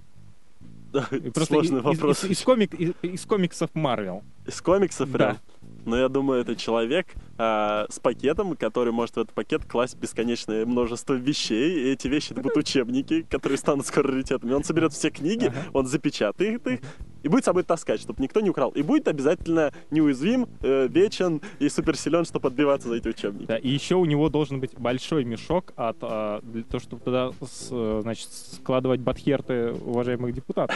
И 1.12 1.30
просто 1.30 1.54
Сложный 1.54 1.80
из, 1.80 1.84
вопрос. 1.84 2.24
Из, 2.24 2.32
из 2.32 2.42
комик- 2.44 2.76
из- 2.76 2.94
из 3.02 3.26
комиксов 3.26 3.70
Марвел. 3.74 4.24
Из 4.46 4.62
комиксов 4.62 5.12
Да. 5.12 5.18
прям? 5.18 5.38
но 5.86 5.98
я 5.98 6.10
думаю, 6.10 6.42
это 6.42 6.56
человек 6.56 7.08
а, 7.40 7.88
с 7.90 8.00
пакетом, 8.00 8.56
который 8.56 8.94
может 8.94 9.16
в 9.16 9.20
этот 9.20 9.34
пакет 9.34 9.66
класть 9.66 9.98
бесконечное 9.98 10.66
множество 10.66 11.14
вещей, 11.16 11.88
и 11.88 11.92
эти 11.94 12.08
вещи 12.08 12.34
это 12.34 12.42
будут 12.42 12.58
учебники, 12.58 13.24
которые 13.24 13.58
станут 13.58 13.88
скоро 13.88 14.10
раритетами. 14.10 14.54
Он 14.54 14.64
соберет 14.64 14.94
все 14.94 15.10
книги, 15.10 15.46
Ага. 15.46 15.58
он 15.74 15.88
запечатает 15.88 16.68
их 16.68 16.82
и 17.24 17.28
будет 17.28 17.44
с 17.44 17.46
собой 17.46 17.64
таскать, 17.64 18.02
чтобы 18.02 18.22
никто 18.24 18.40
не 18.42 18.50
украл. 18.50 18.70
И 18.72 18.82
будет 18.82 19.08
обязательно 19.08 19.72
неуязвим, 19.90 20.48
э, 20.62 20.88
вечен 20.88 21.42
и 21.60 21.70
суперсилен, 21.70 22.26
чтобы 22.26 22.48
отбиваться 22.48 22.90
за 22.90 22.96
эти 22.96 23.08
учебники. 23.08 23.48
Да, 23.48 23.58
и 23.58 23.70
еще 23.70 23.96
у 23.96 24.06
него 24.06 24.30
должен 24.30 24.60
быть 24.60 24.72
большой 24.78 25.24
мешок 25.26 25.74
от 25.76 25.98
а, 26.02 26.40
для 26.44 26.64
того, 26.64 26.80
чтобы 26.80 27.04
туда 27.04 27.32
с- 27.42 27.70
э, 27.72 28.00
значит, 28.04 28.30
складывать 28.32 29.00
батхерты 29.02 29.74
уважаемых 29.74 30.34
депутатов. 30.34 30.76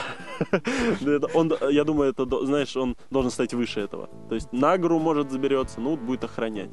Он, 1.34 1.54
я 1.70 1.84
думаю, 1.84 2.12
это, 2.12 2.25
знаешь, 2.46 2.75
он 2.75 2.96
должен 3.12 3.32
стать 3.32 3.54
выше 3.54 3.80
этого. 3.82 4.10
То 4.30 4.36
есть 4.36 4.52
на 4.54 4.78
гору, 4.78 5.00
может, 5.00 5.32
заберется, 5.32 5.82
ну, 5.82 5.98
будет 5.98 6.24
охранять. 6.24 6.70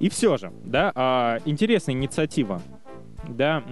И 0.00 0.08
все 0.08 0.36
же, 0.36 0.52
да, 0.64 0.92
а, 0.94 1.38
интересная 1.44 1.94
инициатива. 1.94 2.60
Да, 3.28 3.62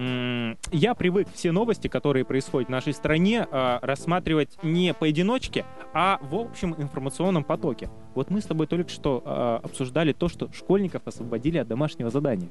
я 0.70 0.94
привык 0.94 1.28
все 1.34 1.50
новости, 1.50 1.88
которые 1.88 2.24
происходят 2.24 2.68
в 2.68 2.72
нашей 2.72 2.92
стране, 2.92 3.46
а, 3.50 3.80
рассматривать 3.82 4.56
не 4.62 4.94
поодиночке, 4.94 5.66
а 5.92 6.18
в 6.22 6.36
общем 6.36 6.74
информационном 6.78 7.42
потоке. 7.42 7.90
Вот 8.14 8.30
мы 8.30 8.40
с 8.40 8.44
тобой 8.44 8.66
только 8.66 8.90
что 8.90 9.22
а, 9.24 9.60
обсуждали 9.62 10.12
то, 10.12 10.28
что 10.28 10.52
школьников 10.52 11.02
освободили 11.06 11.58
от 11.58 11.66
домашнего 11.66 12.10
задания. 12.10 12.48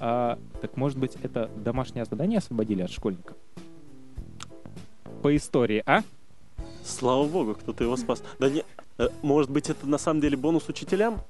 А, 0.00 0.38
так 0.60 0.76
может 0.76 0.98
быть, 0.98 1.16
это 1.22 1.50
домашнее 1.56 2.04
задание 2.04 2.38
освободили 2.38 2.82
от 2.82 2.90
школьников? 2.90 3.36
По 5.22 5.34
истории, 5.36 5.82
а? 5.86 6.02
Слава 6.84 7.26
богу, 7.26 7.54
кто-то 7.54 7.84
его 7.84 7.96
спас. 7.96 8.22
Да 8.38 8.48
не, 8.48 8.64
э, 8.98 9.08
может 9.22 9.50
быть, 9.50 9.68
это 9.68 9.86
на 9.86 9.98
самом 9.98 10.20
деле 10.20 10.36
бонус 10.36 10.68
учителям? 10.68 11.20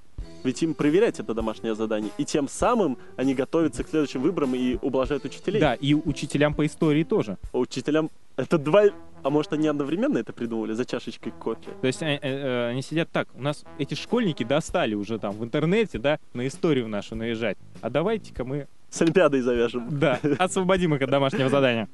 Ведь 0.45 0.63
им 0.63 0.75
проверять 0.75 1.19
это 1.21 1.35
домашнее 1.35 1.75
задание. 1.75 2.11
И 2.19 2.25
тем 2.25 2.49
самым 2.49 2.99
они 3.17 3.35
готовятся 3.35 3.83
к 3.85 3.89
следующим 3.89 4.23
выборам 4.23 4.55
и 4.55 4.79
ублажают 4.81 5.25
учителей. 5.25 5.61
Да, 5.61 5.75
и 5.75 5.95
учителям 5.95 6.55
по 6.55 6.65
истории 6.67 7.05
тоже. 7.05 7.39
А 7.53 7.59
учителям 7.59 8.11
это 8.37 8.59
два... 8.59 8.85
А 9.23 9.31
может, 9.31 9.53
они 9.53 9.67
одновременно 9.67 10.19
это 10.19 10.33
придумали 10.33 10.73
за 10.75 10.85
чашечкой 10.85 11.33
кофе? 11.33 11.71
То 11.81 11.87
есть 11.89 12.01
э, 12.01 12.19
э, 12.23 12.69
они 12.71 12.81
сидят 12.83 13.09
так, 13.11 13.29
у 13.35 13.43
нас 13.43 13.65
эти 13.79 13.95
школьники 13.95 14.45
достали 14.45 14.95
уже 14.95 15.19
там 15.19 15.33
в 15.33 15.43
интернете, 15.43 15.99
да, 15.99 16.21
на 16.33 16.47
историю 16.47 16.87
нашу 16.87 17.17
наезжать. 17.17 17.57
А 17.81 17.91
давайте-ка 17.91 18.45
мы, 18.45 18.69
С 18.89 19.03
Олимпиадой 19.03 19.41
завяжем. 19.41 19.89
да, 19.99 20.21
освободим 20.39 20.95
их 20.95 21.03
от 21.03 21.11
домашнего 21.11 21.49
задания. 21.49 21.89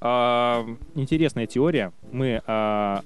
А, 0.00 0.66
Интересная 0.96 1.46
теория. 1.46 1.92
Мы, 2.10 2.42
а, 2.46 3.02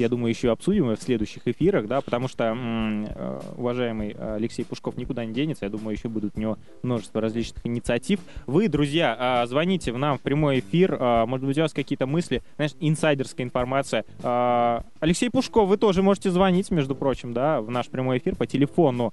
я 0.00 0.08
думаю, 0.08 0.30
еще 0.30 0.50
обсудим 0.50 0.88
в 0.88 0.96
следующих 0.96 1.46
эфирах, 1.46 1.86
да, 1.86 2.00
потому 2.00 2.28
что 2.28 2.54
э, 2.54 3.40
уважаемый 3.56 4.16
Алексей 4.18 4.64
Пушков 4.64 4.96
никуда 4.96 5.24
не 5.24 5.32
денется. 5.32 5.64
Я 5.64 5.70
думаю, 5.70 5.96
еще 5.96 6.08
будут 6.08 6.36
у 6.36 6.40
него 6.40 6.58
множество 6.82 7.20
различных 7.20 7.64
инициатив. 7.66 8.20
Вы, 8.46 8.68
друзья, 8.68 9.16
а, 9.18 9.46
звоните 9.46 9.92
в 9.92 9.98
нам 9.98 10.18
в 10.18 10.20
прямой 10.20 10.60
эфир. 10.60 10.98
Может 11.26 11.46
быть, 11.46 11.58
у 11.58 11.62
вас 11.62 11.72
какие-то 11.72 12.06
мысли, 12.06 12.42
знаешь, 12.56 12.72
инсайдерская 12.80 13.46
информация. 13.46 14.04
Алексей 15.00 15.30
Пушков, 15.30 15.68
вы 15.68 15.76
тоже 15.76 16.02
можете 16.02 16.30
звонить, 16.30 16.70
между 16.70 16.94
прочим, 16.94 17.32
да, 17.32 17.60
в 17.60 17.70
наш 17.70 17.88
прямой 17.88 18.18
эфир 18.18 18.36
по 18.36 18.46
телефону 18.46 19.12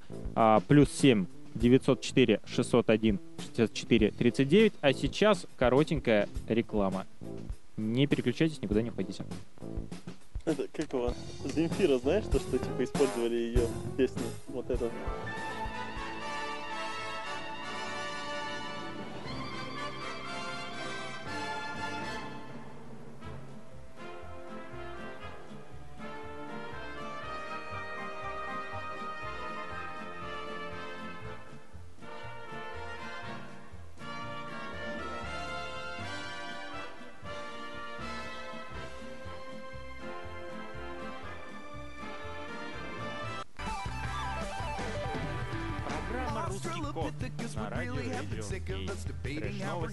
плюс 0.67 0.89
7 0.91 1.25
904 1.57 2.41
601 2.45 3.19
64 3.39 4.11
39. 4.11 4.73
А 4.81 4.93
сейчас 4.93 5.45
коротенькая 5.57 6.27
реклама. 6.47 7.05
Не 7.77 8.07
переключайтесь, 8.07 8.61
никуда 8.61 8.81
не 8.81 8.89
уходите. 8.89 9.23
Это 10.47 10.65
как 10.73 10.93
его? 10.93 11.13
Земфира, 11.43 11.97
знаешь, 11.97 12.23
то, 12.31 12.39
что 12.39 12.57
типа 12.57 12.83
использовали 12.83 13.35
ее 13.35 13.67
песню? 13.97 14.23
Вот 14.47 14.69
это. 14.69 14.89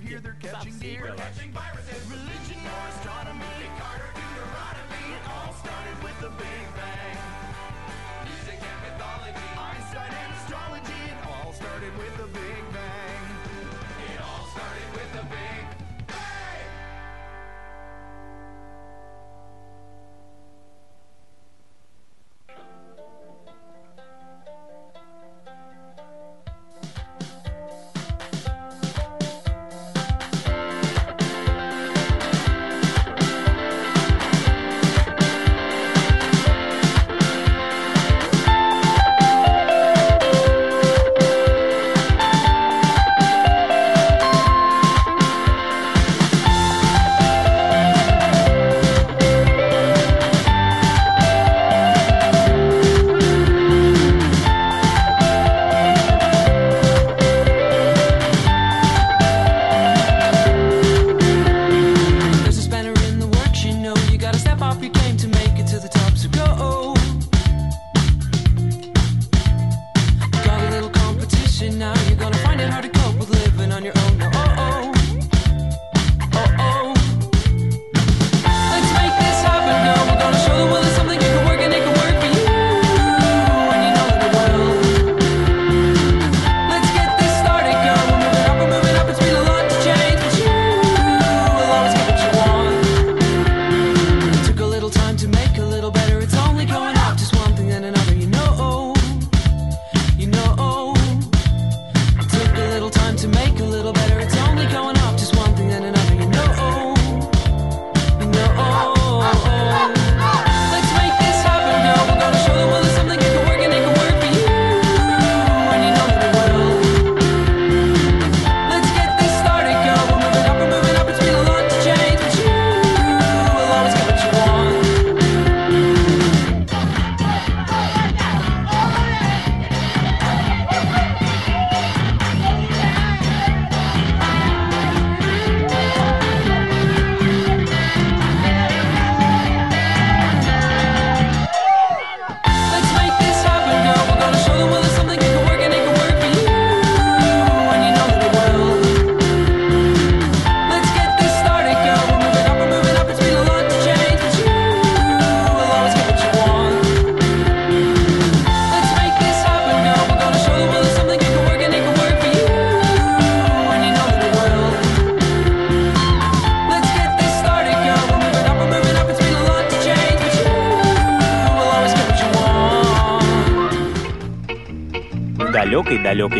Трэш-новости 0.05 0.21
со 0.21 0.29
всей 0.41 0.54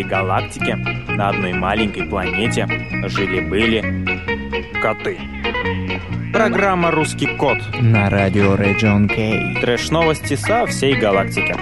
галактике 0.07 0.75
на 0.75 1.29
одной 1.29 1.53
маленькой 1.53 2.05
планете 2.07 2.67
жили-были 3.07 4.05
коты. 4.81 5.17
Программа 6.33 6.91
«Русский 6.91 7.37
кот». 7.37 7.57
На 7.81 8.09
радио 8.09 8.55
Region 8.55 9.07
K. 9.07 9.61
Трэш-новости 9.61 10.35
со 10.35 10.65
всей 10.65 10.99
галактики. 10.99 11.55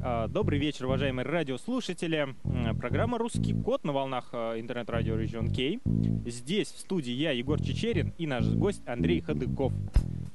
А, 0.00 0.28
Добрый 0.28 0.58
вечер, 0.58 0.84
уважаемые 0.86 1.24
радиослушатели. 1.24 2.34
Программа 2.78 3.16
«Русский 3.18 3.54
код» 3.54 3.84
на 3.84 3.92
волнах 3.92 4.28
а, 4.32 4.60
интернет-радио 4.60 5.18
Region 5.18 5.48
K. 5.48 5.80
Здесь, 6.28 6.68
в 6.68 6.78
студии, 6.78 7.12
я, 7.12 7.30
Егор 7.30 7.58
Чечерин, 7.60 8.12
и 8.18 8.26
наш 8.26 8.44
гость 8.46 8.86
Андрей 8.86 9.20
Ходыков. 9.22 9.72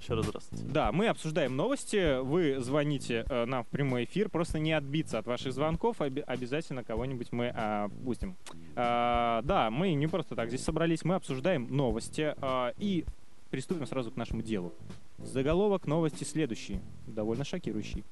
Еще 0.04 0.16
раз 0.16 0.26
здравствуйте. 0.26 0.66
Да, 0.66 0.92
мы 0.92 1.08
обсуждаем 1.08 1.56
новости. 1.56 2.20
Вы 2.22 2.60
звоните 2.60 3.26
э, 3.30 3.46
нам 3.46 3.64
в 3.64 3.68
прямой 3.68 4.04
эфир. 4.04 4.28
Просто 4.28 4.60
не 4.60 4.74
отбиться 4.74 5.18
от 5.18 5.28
ваших 5.28 5.54
звонков. 5.54 6.02
Оби- 6.02 6.26
обязательно 6.28 6.84
кого-нибудь 6.84 7.32
мы 7.32 7.54
а, 7.56 7.88
пустим. 8.04 8.36
А, 8.76 9.42
да, 9.44 9.72
мы 9.72 9.94
не 9.94 10.08
просто 10.08 10.36
так 10.36 10.50
здесь 10.50 10.62
собрались. 10.62 11.06
Мы 11.06 11.16
обсуждаем 11.16 11.74
новости. 11.74 12.36
а, 12.42 12.74
и 12.78 13.06
приступим 13.50 13.86
сразу 13.86 14.12
к 14.12 14.18
нашему 14.18 14.42
делу. 14.42 14.74
Заголовок 15.20 15.88
новости 15.88 16.26
следующий. 16.26 16.82
Довольно 17.08 17.46
шокирующий. 17.46 18.04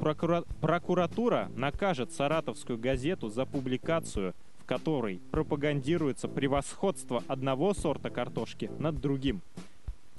Прокура- 0.00 0.46
Прокуратура 0.62 1.50
накажет 1.54 2.12
саратовскую 2.12 2.78
газету 2.78 3.28
за 3.28 3.44
публикацию, 3.44 4.32
которой 4.64 5.20
пропагандируется 5.30 6.28
превосходство 6.28 7.22
одного 7.28 7.74
сорта 7.74 8.08
картошки 8.08 8.70
над 8.78 8.98
другим. 9.02 9.42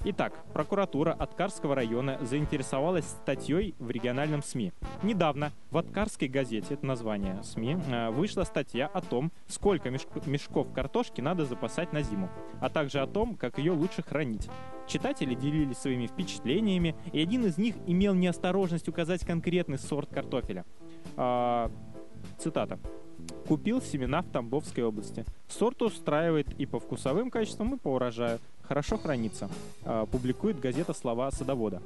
Итак, 0.04 0.44
прокуратура 0.54 1.12
Откарского 1.12 1.74
района 1.74 2.18
заинтересовалась 2.22 3.04
статьей 3.04 3.74
в 3.80 3.90
региональном 3.90 4.44
СМИ. 4.44 4.72
Недавно 5.02 5.50
в 5.72 5.76
Откарской 5.76 6.28
газете, 6.28 6.74
это 6.74 6.86
название 6.86 7.42
СМИ, 7.42 7.78
э, 7.90 8.10
вышла 8.10 8.44
статья 8.44 8.86
о 8.86 9.00
том, 9.00 9.32
сколько 9.48 9.88
мешк- 9.88 10.28
мешков 10.28 10.72
картошки 10.72 11.20
надо 11.20 11.44
запасать 11.46 11.92
на 11.92 12.02
зиму, 12.02 12.30
а 12.60 12.68
также 12.70 13.00
о 13.00 13.08
том, 13.08 13.34
как 13.34 13.58
ее 13.58 13.72
лучше 13.72 14.02
хранить. 14.02 14.48
Читатели 14.86 15.34
делились 15.34 15.78
своими 15.78 16.06
впечатлениями, 16.06 16.94
и 17.12 17.20
один 17.20 17.44
из 17.44 17.58
них 17.58 17.74
имел 17.88 18.14
неосторожность 18.14 18.88
указать 18.88 19.26
конкретный 19.26 19.78
сорт 19.78 20.10
картофеля. 20.10 20.64
А, 21.16 21.72
цитата. 22.38 22.78
Купил 23.48 23.82
семена 23.82 24.22
в 24.22 24.30
Тамбовской 24.30 24.84
области. 24.84 25.24
Сорт 25.48 25.82
устраивает 25.82 26.52
и 26.60 26.66
по 26.66 26.78
вкусовым 26.78 27.30
качествам, 27.30 27.74
и 27.74 27.78
по 27.78 27.88
урожаю. 27.88 28.38
Хорошо 28.68 28.98
хранится. 28.98 29.48
А, 29.84 30.04
Публикует 30.04 30.60
газета 30.60 30.92
«Слова 30.92 31.30
садовода». 31.30 31.80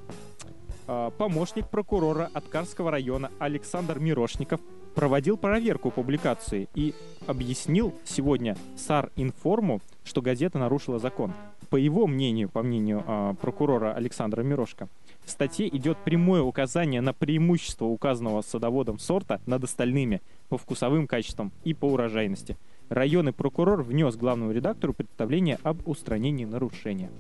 А, 0.89 1.11
Помощник 1.11 1.69
прокурора 1.69 2.29
Откарского 2.35 2.91
района 2.91 3.31
Александр 3.39 4.01
Мирошников 4.01 4.61
проводил 4.97 5.37
проверку 5.37 5.93
публикации 5.93 6.69
и 6.75 6.93
объяснил 7.29 7.95
сегодня 8.05 8.57
САР-информу, 8.77 9.81
что 10.05 10.21
газета 10.21 10.59
нарушила 10.59 10.99
закон. 10.99 11.33
По 11.71 11.77
его 11.77 12.09
мнению, 12.09 12.49
по 12.49 12.63
мнению 12.65 13.05
а, 13.07 13.35
прокурора 13.35 13.95
Александра 13.95 14.43
Мирошка, 14.43 14.89
в 15.25 15.31
статье 15.31 15.69
идет 15.69 15.99
прямое 15.99 16.43
указание 16.43 17.01
на 17.01 17.13
преимущество 17.13 17.85
указанного 17.85 18.43
садоводом 18.43 18.99
сорта 18.99 19.41
над 19.47 19.63
остальными 19.63 20.21
по 20.49 20.59
вкусовым 20.59 21.07
качествам 21.07 21.53
и 21.63 21.75
по 21.75 21.87
урожайности. 21.87 22.57
Районный 22.93 23.33
прокурор 23.33 23.83
внес 23.83 24.17
главному 24.17 24.53
редактору 24.53 24.93
представление 24.93 25.59
об 25.63 25.89
устранении 25.89 26.45
нарушения. 26.45 27.11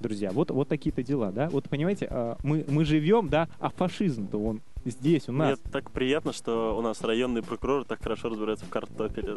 Друзья, 0.00 0.30
вот, 0.30 0.50
вот 0.50 0.68
такие-то 0.68 1.02
дела, 1.02 1.32
да? 1.32 1.50
Вот 1.50 1.68
понимаете, 1.68 2.08
а, 2.10 2.38
мы, 2.42 2.64
мы 2.66 2.86
живем, 2.86 3.28
да, 3.28 3.46
а 3.60 3.68
фашизм-то 3.68 4.38
он 4.38 4.62
здесь 4.86 5.28
у 5.28 5.32
Мне 5.32 5.50
нас. 5.50 5.58
так 5.70 5.90
приятно, 5.90 6.32
что 6.32 6.74
у 6.78 6.80
нас 6.80 7.02
районный 7.02 7.42
прокурор 7.42 7.84
так 7.84 8.02
хорошо 8.02 8.30
разбирается 8.30 8.64
в 8.64 8.70
картофеле. 8.70 9.36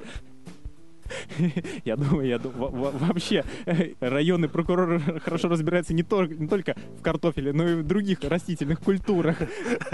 Я 1.85 1.95
думаю, 1.95 2.27
я 2.27 2.37
думаю, 2.39 2.59
во- 2.59 2.69
во- 2.69 2.91
вообще 2.91 3.43
э, 3.65 3.93
районный 3.99 4.49
прокурор 4.49 4.99
хорошо 5.23 5.47
разбирается 5.49 5.93
не, 5.93 6.03
тор- 6.03 6.29
не 6.29 6.47
только 6.47 6.75
в 6.97 7.01
картофеле, 7.01 7.53
но 7.53 7.67
и 7.67 7.75
в 7.75 7.83
других 7.87 8.19
растительных 8.23 8.79
культурах. 8.79 9.37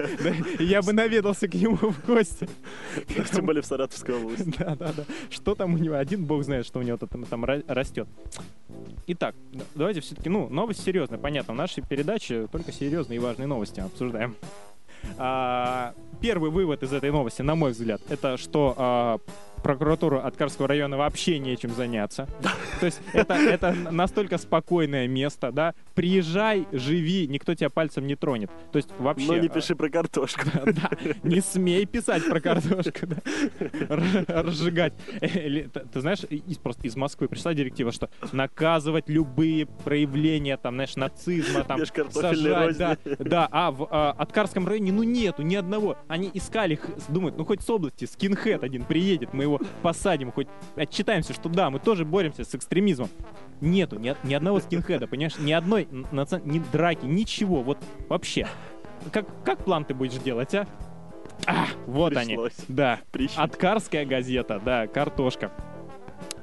Я 0.59 0.81
бы 0.81 0.93
наведался 0.93 1.47
к 1.47 1.53
нему 1.53 1.75
в 1.77 2.05
гости. 2.05 2.47
Тем 3.33 3.45
более 3.45 3.61
в 3.61 3.65
Саратовской 3.65 4.15
области. 4.15 4.53
Да, 4.57 4.75
да, 4.75 4.93
да. 4.95 5.03
Что 5.29 5.55
там 5.55 5.73
у 5.73 5.77
него? 5.77 5.95
Один 5.95 6.25
бог 6.25 6.43
знает, 6.43 6.65
что 6.65 6.79
у 6.79 6.81
него 6.81 6.97
там, 6.97 7.23
там 7.25 7.45
ра- 7.45 7.63
растет. 7.67 8.07
Итак, 9.07 9.35
давайте 9.75 10.01
все-таки, 10.01 10.29
ну, 10.29 10.49
новость 10.49 10.83
серьезная, 10.83 11.17
понятно. 11.17 11.53
В 11.53 11.57
нашей 11.57 11.83
передаче 11.83 12.47
только 12.51 12.71
серьезные 12.71 13.17
и 13.17 13.19
важные 13.19 13.47
новости 13.47 13.79
обсуждаем. 13.79 14.35
А, 15.17 15.93
первый 16.21 16.51
вывод 16.51 16.83
из 16.83 16.91
этой 16.91 17.11
новости, 17.11 17.41
на 17.41 17.55
мой 17.55 17.71
взгляд, 17.71 18.01
это 18.09 18.37
что 18.37 18.73
а, 18.77 19.19
прокуратуру 19.61 20.19
Откарского 20.19 20.67
района 20.67 20.97
вообще 20.97 21.39
нечем 21.39 21.71
заняться. 21.71 22.27
То 22.79 22.85
есть 22.85 23.01
это, 23.13 23.33
это 23.33 23.73
настолько 23.91 24.37
спокойное 24.37 25.07
место, 25.07 25.51
да. 25.51 25.73
Приезжай, 25.95 26.67
живи, 26.71 27.27
никто 27.27 27.55
тебя 27.55 27.69
пальцем 27.69 28.07
не 28.07 28.15
тронет. 28.15 28.51
То 28.71 28.77
есть 28.77 28.89
вообще... 28.99 29.27
Но 29.27 29.37
не 29.37 29.47
а, 29.47 29.49
пиши 29.49 29.75
про 29.75 29.89
картошку. 29.89 30.41
да, 30.65 30.91
не 31.23 31.41
смей 31.41 31.85
писать 31.85 32.27
про 32.27 32.39
картошку, 32.39 33.07
да. 33.07 33.17
Разжигать. 34.27 34.93
Э, 35.21 35.67
Ты 35.67 36.01
знаешь, 36.01 36.23
из, 36.29 36.57
просто 36.57 36.87
из 36.87 36.95
Москвы 36.95 37.27
пришла 37.27 37.53
директива, 37.53 37.91
что 37.91 38.09
наказывать 38.31 39.09
любые 39.09 39.65
проявления, 39.65 40.57
там, 40.57 40.75
знаешь, 40.75 40.95
нацизма, 40.95 41.63
там, 41.63 41.81
сажать, 42.11 42.77
да, 42.77 42.97
да, 43.19 43.47
а 43.51 43.71
в 43.71 43.87
а, 43.89 44.11
Откарском 44.17 44.67
районе, 44.67 44.91
ну, 44.91 45.03
нету 45.03 45.41
ни 45.41 45.55
одного. 45.55 45.97
Они 46.07 46.29
искали, 46.33 46.79
думают, 47.07 47.37
ну, 47.37 47.45
хоть 47.45 47.61
с 47.61 47.69
области, 47.69 48.05
скинхед 48.05 48.63
один 48.63 48.83
приедет, 48.83 49.33
мы 49.33 49.46
его 49.47 49.59
посадим, 49.81 50.31
хоть 50.31 50.47
отчитаемся, 50.75 51.33
что 51.33 51.49
да, 51.49 51.69
мы 51.69 51.79
тоже 51.79 52.05
боремся 52.05 52.43
с 52.43 52.53
экстремизмом. 52.55 53.09
Нету 53.61 53.97
ни, 53.99 54.15
ни 54.23 54.33
одного 54.33 54.59
скинхеда, 54.59 55.07
понимаешь, 55.07 55.37
ни 55.39 55.51
одной 55.51 55.85
наци- 56.11 56.41
ни 56.45 56.59
драки, 56.59 57.05
ничего, 57.05 57.61
вот 57.63 57.77
вообще. 58.07 58.47
Как, 59.11 59.25
как 59.43 59.63
план 59.63 59.85
ты 59.85 59.93
будешь 59.93 60.13
делать, 60.21 60.53
а? 60.55 60.67
А, 61.45 61.65
вот 61.85 62.15
они. 62.17 62.33
Пришлось. 62.35 62.55
Да. 62.67 62.99
Прищи. 63.11 63.35
Откарская 63.37 64.05
газета, 64.05 64.61
да, 64.63 64.87
картошка. 64.87 65.51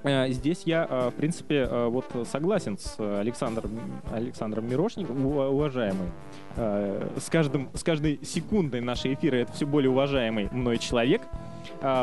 Э, 0.05 0.29
Здесь 0.31 0.63
я, 0.67 0.87
э, 0.89 1.11
в 1.11 1.15
принципе, 1.15 1.67
э, 1.69 1.87
вот 1.89 2.07
согласен 2.31 2.79
с 2.79 2.97
Александром, 3.21 3.71
Александром 4.13 4.69
Мирошником, 4.69 5.27
ува- 5.27 5.49
уважаемый. 5.49 6.09
С, 6.57 7.29
каждым, 7.31 7.69
с 7.75 7.83
каждой 7.83 8.21
секундой 8.25 8.81
нашей 8.81 9.15
эфира 9.15 9.37
это 9.37 9.53
все 9.53 9.67
более 9.67 9.91
уважаемый 9.91 10.49
мной 10.53 10.79
человек, 10.79 11.23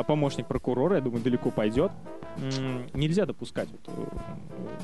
помощник 0.08 0.48
прокурора, 0.48 0.96
я 0.96 1.02
думаю, 1.02 1.24
далеко 1.24 1.50
пойдет. 1.50 1.92
Нельзя 2.94 3.26
допускать 3.26 3.68
вот, 3.72 3.82
э, 3.88 4.06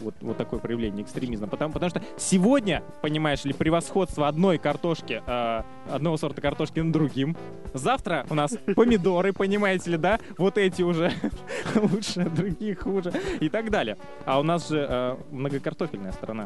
вот, 0.01 0.15
вот 0.21 0.37
такое 0.37 0.59
проявление 0.59 1.03
экстремизма, 1.03 1.47
потому, 1.47 1.73
потому 1.73 1.89
что 1.89 2.01
сегодня, 2.17 2.83
понимаешь 3.01 3.45
ли, 3.45 3.53
превосходство 3.53 4.27
одной 4.27 4.57
картошки, 4.57 5.21
э, 5.25 5.63
одного 5.89 6.17
сорта 6.17 6.41
картошки 6.41 6.79
над 6.79 6.91
другим, 6.91 7.37
Завтра 7.73 8.25
у 8.29 8.35
нас 8.35 8.57
помидоры, 8.75 9.33
понимаете 9.33 9.91
ли, 9.91 9.97
да? 9.97 10.19
Вот 10.37 10.57
эти 10.57 10.81
уже 10.81 11.11
лучше, 11.75 12.25
другие 12.25 12.75
хуже 12.75 13.13
и 13.39 13.49
так 13.49 13.69
далее. 13.69 13.97
А 14.25 14.39
у 14.39 14.43
нас 14.43 14.69
же 14.69 14.85
э, 14.89 15.17
многокартофельная 15.31 16.11
страна. 16.11 16.45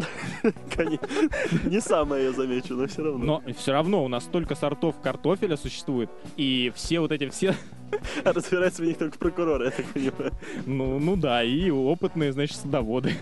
Конечно. 0.76 1.08
Не 1.64 1.80
самое 1.80 2.26
я 2.26 2.32
замечу, 2.32 2.76
но 2.76 2.88
все 2.88 3.04
равно. 3.04 3.42
Но 3.44 3.54
все 3.54 3.72
равно 3.72 4.04
у 4.04 4.08
нас 4.08 4.24
столько 4.26 4.56
сортов 4.56 5.00
картофеля 5.02 5.58
существует, 5.58 6.10
и 6.38 6.72
все 6.76 7.00
вот 7.00 7.12
эти 7.12 7.30
все, 7.30 7.56
А 8.24 8.34
разбирается 8.34 8.82
в 8.82 8.86
них 8.86 8.98
только 8.98 9.18
прокурор, 9.18 9.64
я 9.64 9.72
так 9.72 9.86
понимаю. 9.86 10.32
ну, 10.66 11.00
ну 11.00 11.16
да, 11.16 11.44
и 11.44 11.70
опытные, 11.70 12.32
значит, 12.34 12.58
садоводы. 12.58 13.14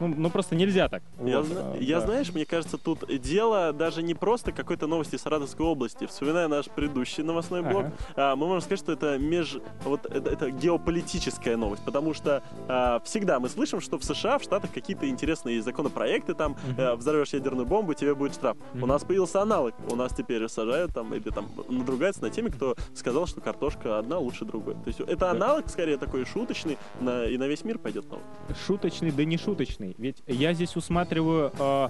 Ну, 0.00 0.08
ну 0.08 0.30
просто 0.30 0.54
нельзя 0.54 0.88
так. 0.88 1.02
Я, 1.24 1.38
Вот, 1.38 1.46
зна- 1.46 1.74
я, 1.80 2.00
да. 2.00 2.06
знаешь, 2.06 2.32
мне 2.32 2.44
кажется, 2.46 2.78
тут 2.78 3.04
дело 3.20 3.72
даже 3.72 4.02
не 4.02 4.14
просто 4.14 4.52
какой-то 4.52 4.86
новости 4.86 5.16
Саратовской 5.16 5.66
области. 5.66 6.06
Вспоминая 6.06 6.48
наш 6.48 6.66
предыдущий 6.66 7.22
новостной 7.22 7.62
блок, 7.62 7.86
Ага. 7.86 7.94
а, 8.32 8.36
мы 8.36 8.46
можем 8.46 8.60
сказать, 8.62 8.78
что 8.80 8.92
это 8.92 9.18
меж... 9.18 9.56
Вот 9.84 10.06
это, 10.06 10.30
это 10.30 10.50
геополитическая 10.50 11.56
новость, 11.56 11.84
потому 11.84 12.14
что 12.14 12.42
а, 12.68 13.00
всегда 13.04 13.40
мы 13.40 13.48
слышим, 13.48 13.80
что 13.80 13.98
в 13.98 14.04
США, 14.04 14.38
в 14.38 14.42
Штатах 14.42 14.70
какие-то 14.72 15.08
интересные 15.08 15.60
законопроекты, 15.62 16.34
там 16.34 16.56
э, 16.76 16.94
взорвешь 16.94 17.32
ядерную 17.32 17.66
бомбу, 17.66 17.94
тебе 17.94 18.14
будет 18.14 18.34
штраф. 18.34 18.56
У 18.74 18.78
Мгм. 18.78 18.88
нас 18.88 19.04
появился 19.04 19.42
аналог. 19.42 19.74
У 19.90 19.96
нас 19.96 20.12
теперь 20.14 20.46
сажают 20.48 20.92
там, 20.94 21.12
или 21.14 21.30
там 21.30 21.46
надругаются 21.68 22.22
на 22.22 22.30
теме, 22.30 22.50
кто 22.50 22.76
сказал, 22.94 23.26
что 23.26 23.40
картошка 23.40 23.98
одна 23.98 24.18
лучше 24.18 24.44
другой. 24.44 24.74
То 24.74 24.82
есть 24.86 25.00
это 25.00 25.30
аналог, 25.30 25.68
скорее, 25.68 25.96
такой 25.98 26.24
шуточный, 26.24 26.78
на, 27.00 27.24
и 27.24 27.36
на 27.36 27.44
весь 27.48 27.64
мир 27.64 27.78
пойдет 27.78 28.06
новость. 28.08 28.26
Шуточный, 28.66 29.10
да 29.10 29.24
не 29.24 29.36
шуточный. 29.38 29.87
Ведь 29.98 30.22
я 30.26 30.52
здесь 30.52 30.76
усматриваю 30.76 31.52
э, 31.58 31.88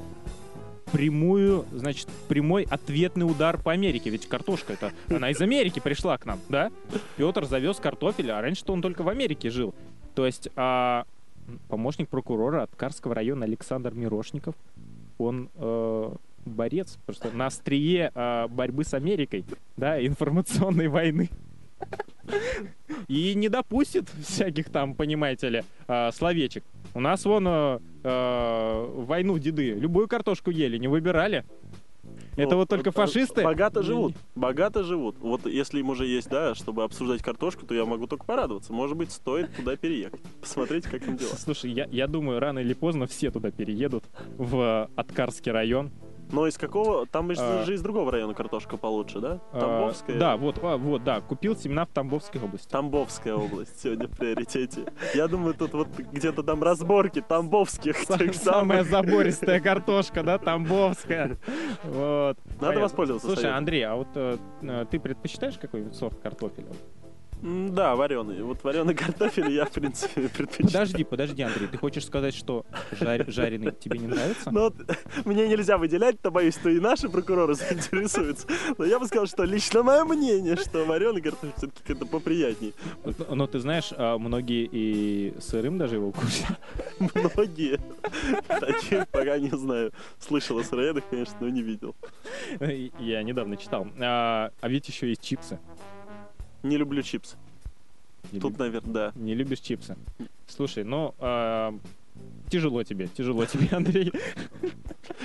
прямую, 0.93 1.65
значит, 1.73 2.09
прямой 2.29 2.65
ответный 2.65 3.25
удар 3.25 3.59
по 3.59 3.73
Америке. 3.73 4.11
Ведь 4.11 4.29
картошка 4.29 4.75
это, 4.75 4.93
она 5.09 5.31
из 5.31 5.41
Америки 5.41 5.81
пришла 5.81 6.19
к 6.19 6.27
нам, 6.27 6.39
да? 6.49 6.71
Петр 7.17 7.45
завез 7.45 7.79
картофель, 7.79 8.31
а 8.31 8.41
раньше-то 8.41 8.73
он 8.73 8.83
только 8.83 9.03
в 9.03 9.09
Америке 9.09 9.51
жил. 9.51 9.75
То 10.15 10.27
есть 10.27 10.49
а, 10.57 11.05
помощник 11.69 12.09
прокурора 12.09 12.63
от 12.63 12.75
Карского 12.75 13.15
района 13.15 13.45
Александр 13.45 13.95
Мирошников, 13.95 14.55
он 15.19 15.51
э, 15.57 16.13
борец, 16.45 16.99
просто 17.05 17.31
на 17.33 17.47
острие 17.47 18.11
а, 18.15 18.49
борьбы 18.49 18.85
с 18.85 18.95
Америкой, 18.95 19.45
да, 19.77 20.05
информационной 20.05 20.89
войны. 20.89 21.31
И 23.07 23.35
не 23.35 23.49
допустит 23.49 24.09
всяких 24.23 24.69
там, 24.71 24.95
понимаете 24.95 25.49
ли, 25.49 25.63
словечек. 26.13 26.63
У 26.95 27.01
нас 27.01 27.25
вон 27.25 27.45
а, 27.47 27.81
в 28.03 29.07
войну 29.07 29.39
деды 29.39 29.75
любую 29.75 30.09
картошку 30.09 30.51
ели, 30.51 30.79
не 30.79 30.89
выбирали. 30.89 31.45
Это 32.37 32.55
вот 32.55 32.69
только 32.69 32.91
э, 32.91 32.93
фашисты? 32.93 33.43
Богато 33.43 33.83
живут. 33.83 34.15
Богато 34.37 34.85
живут. 34.85 35.17
Вот 35.19 35.47
если 35.47 35.81
им 35.81 35.91
уже 35.91 36.07
есть, 36.07 36.29
да, 36.29 36.55
чтобы 36.55 36.85
обсуждать 36.85 37.21
картошку, 37.21 37.67
то 37.67 37.75
я 37.75 37.85
могу 37.85 38.07
только 38.07 38.25
порадоваться. 38.25 38.73
Может 38.73 38.97
быть, 38.97 39.11
стоит 39.11 39.55
туда 39.57 39.77
переехать. 39.77 40.21
Посмотреть, 40.41 40.85
как 40.85 41.07
им 41.07 41.17
дела. 41.17 41.31
Слушай, 41.37 41.73
я, 41.73 41.89
я 41.91 42.07
думаю, 42.07 42.39
рано 42.39 42.61
или 42.61 42.75
поздно 42.75 43.07
все 43.07 43.33
туда 43.33 43.51
переедут, 43.51 44.05
в 44.37 44.89
Аткарский 44.95 45.51
район. 45.51 45.91
Но 46.31 46.47
из 46.47 46.59
какого... 46.59 47.07
Там 47.07 47.35
же 47.35 47.41
А. 47.41 47.65
же 47.65 47.75
из 47.75 47.83
другого 47.83 48.13
района 48.13 48.35
картошка 48.35 48.77
получше, 48.77 49.21
да? 49.21 49.41
А, 49.53 49.61
Тамбовская? 49.61 50.19
Да, 50.19 50.37
вот, 50.37 50.59
а, 50.63 50.77
вот, 50.77 51.05
да, 51.05 51.21
купил 51.21 51.57
семена 51.57 51.85
в 51.85 51.89
Тамбовской 51.89 52.41
области. 52.41 52.69
Тамбовская 52.69 53.35
область 53.35 53.81
сегодня 53.81 54.09
в 54.09 54.11
приоритете. 54.17 54.85
Я 55.15 55.29
думаю, 55.29 55.55
тут 55.55 55.73
вот 55.73 55.89
где-то 55.89 56.43
там 56.43 56.63
разборки 56.63 57.21
тамбовских 57.21 57.97
Самая 58.35 58.85
забористая 58.85 59.61
картошка, 59.69 60.23
да, 60.23 60.39
Тамбовская. 60.39 61.39
Вот. 61.85 62.39
Надо 62.61 62.81
воспользоваться 62.81 63.27
Слушай. 63.27 63.51
Андрей, 63.51 63.83
а 63.83 63.97
вот 63.97 64.09
э, 64.15 64.37
ты 64.91 65.01
предпочитаешь 65.01 65.59
какой-нибудь 65.59 65.95
сорт 65.95 66.19
картофеля? 66.21 66.69
Да, 67.43 67.95
вареный. 67.97 68.43
Вот 68.43 68.63
вареный 68.65 68.95
картофель 68.95 69.51
я, 69.51 69.65
в 69.65 69.71
принципе, 69.71 70.29
предпочитаю. 70.37 70.67
Подожди, 70.67 71.05
подожди, 71.05 71.43
Андрей, 71.43 71.69
ты 71.69 71.79
хочешь 71.79 72.05
сказать, 72.07 72.35
что 72.35 72.67
жар- 72.93 73.31
жареный 73.31 73.73
тебе 73.73 73.99
не 73.99 74.07
нравится? 74.07 74.51
Ну, 74.51 74.63
вот, 74.63 74.75
мне 75.25 75.47
нельзя 75.49 75.79
выделять, 75.79 76.21
то 76.21 76.31
боюсь, 76.31 76.55
что 76.55 76.69
и 76.69 76.81
наши 76.81 77.09
прокуроры 77.09 77.55
заинтересуются. 77.55 78.47
Но 78.77 78.85
я 78.85 78.99
бы 78.99 79.07
сказал, 79.07 79.27
что 79.27 79.45
лично 79.45 79.83
мое 79.83 80.05
мнение, 80.05 80.57
что 80.57 80.85
вареный 80.85 81.21
картофель 81.21 81.53
все-таки 81.57 81.83
как-то 81.87 82.07
поприятнее. 82.07 82.73
Но, 83.05 83.35
но 83.35 83.47
ты 83.47 83.61
знаешь, 83.61 83.91
а, 83.97 84.19
многие 84.19 84.69
и 84.71 85.35
сырым 85.41 85.79
даже 85.79 85.97
его 85.97 86.13
кушают. 86.13 86.59
Многие. 86.99 87.79
Таких 88.49 89.09
пока 89.09 89.39
не 89.39 89.51
знаю. 89.51 89.93
Слышал 90.19 90.59
о 90.59 90.65
сыроедах, 90.65 91.05
конечно, 91.09 91.37
но 91.41 91.49
не 91.49 91.63
видел. 91.63 91.95
Я 92.99 93.23
недавно 93.23 93.57
читал. 93.57 93.87
А 94.01 94.51
а 94.61 94.69
ведь 94.69 94.89
еще 94.89 95.09
есть 95.09 95.23
чипсы. 95.23 95.59
Не 96.63 96.77
люблю 96.77 97.03
чипсы. 97.03 97.37
Не 98.33 98.41
Тут, 98.41 98.59
наверное, 98.59 98.93
да. 98.93 99.13
Не 99.15 99.35
любишь 99.35 99.61
чипсы. 99.61 99.97
Слушай, 100.47 100.85
ну, 100.85 101.15
а, 101.19 101.75
тяжело 102.51 102.83
тебе, 102.83 103.09
тяжело 103.09 103.47
тебе, 103.47 103.69
Андрей. 103.77 104.13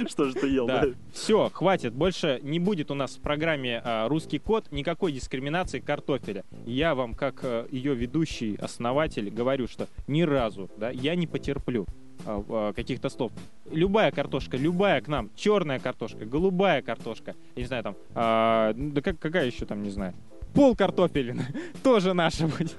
Что 0.07 0.25
же 0.25 0.33
ты 0.33 0.47
ел, 0.47 0.67
Да. 0.67 0.85
Все, 1.11 1.49
хватит. 1.49 1.93
Больше 1.93 2.39
не 2.43 2.59
будет 2.59 2.91
у 2.91 2.93
нас 2.93 3.15
в 3.15 3.19
программе 3.19 3.81
а, 3.83 4.07
«Русский 4.07 4.39
код» 4.39 4.71
никакой 4.71 5.11
дискриминации 5.11 5.79
картофеля. 5.79 6.43
Я 6.65 6.95
вам, 6.95 7.13
как 7.13 7.39
а, 7.43 7.67
ее 7.71 7.95
ведущий, 7.95 8.55
основатель, 8.55 9.29
говорю, 9.29 9.67
что 9.67 9.87
ни 10.07 10.21
разу 10.21 10.69
да, 10.77 10.89
я 10.89 11.15
не 11.15 11.27
потерплю 11.27 11.85
а, 12.25 12.73
каких-то 12.73 13.09
слов. 13.09 13.31
Любая 13.71 14.11
картошка, 14.11 14.57
любая 14.57 15.01
к 15.01 15.07
нам, 15.07 15.29
черная 15.35 15.79
картошка, 15.79 16.25
голубая 16.25 16.81
картошка, 16.81 17.35
я 17.55 17.61
не 17.61 17.67
знаю, 17.67 17.83
там, 17.83 17.95
а, 18.13 18.73
да 18.75 19.01
как, 19.01 19.19
какая 19.19 19.45
еще 19.45 19.65
там, 19.65 19.83
не 19.83 19.89
знаю, 19.89 20.13
пол 20.53 20.75
картофелина, 20.75 21.45
тоже 21.83 22.13
наша 22.13 22.47
будет. 22.47 22.75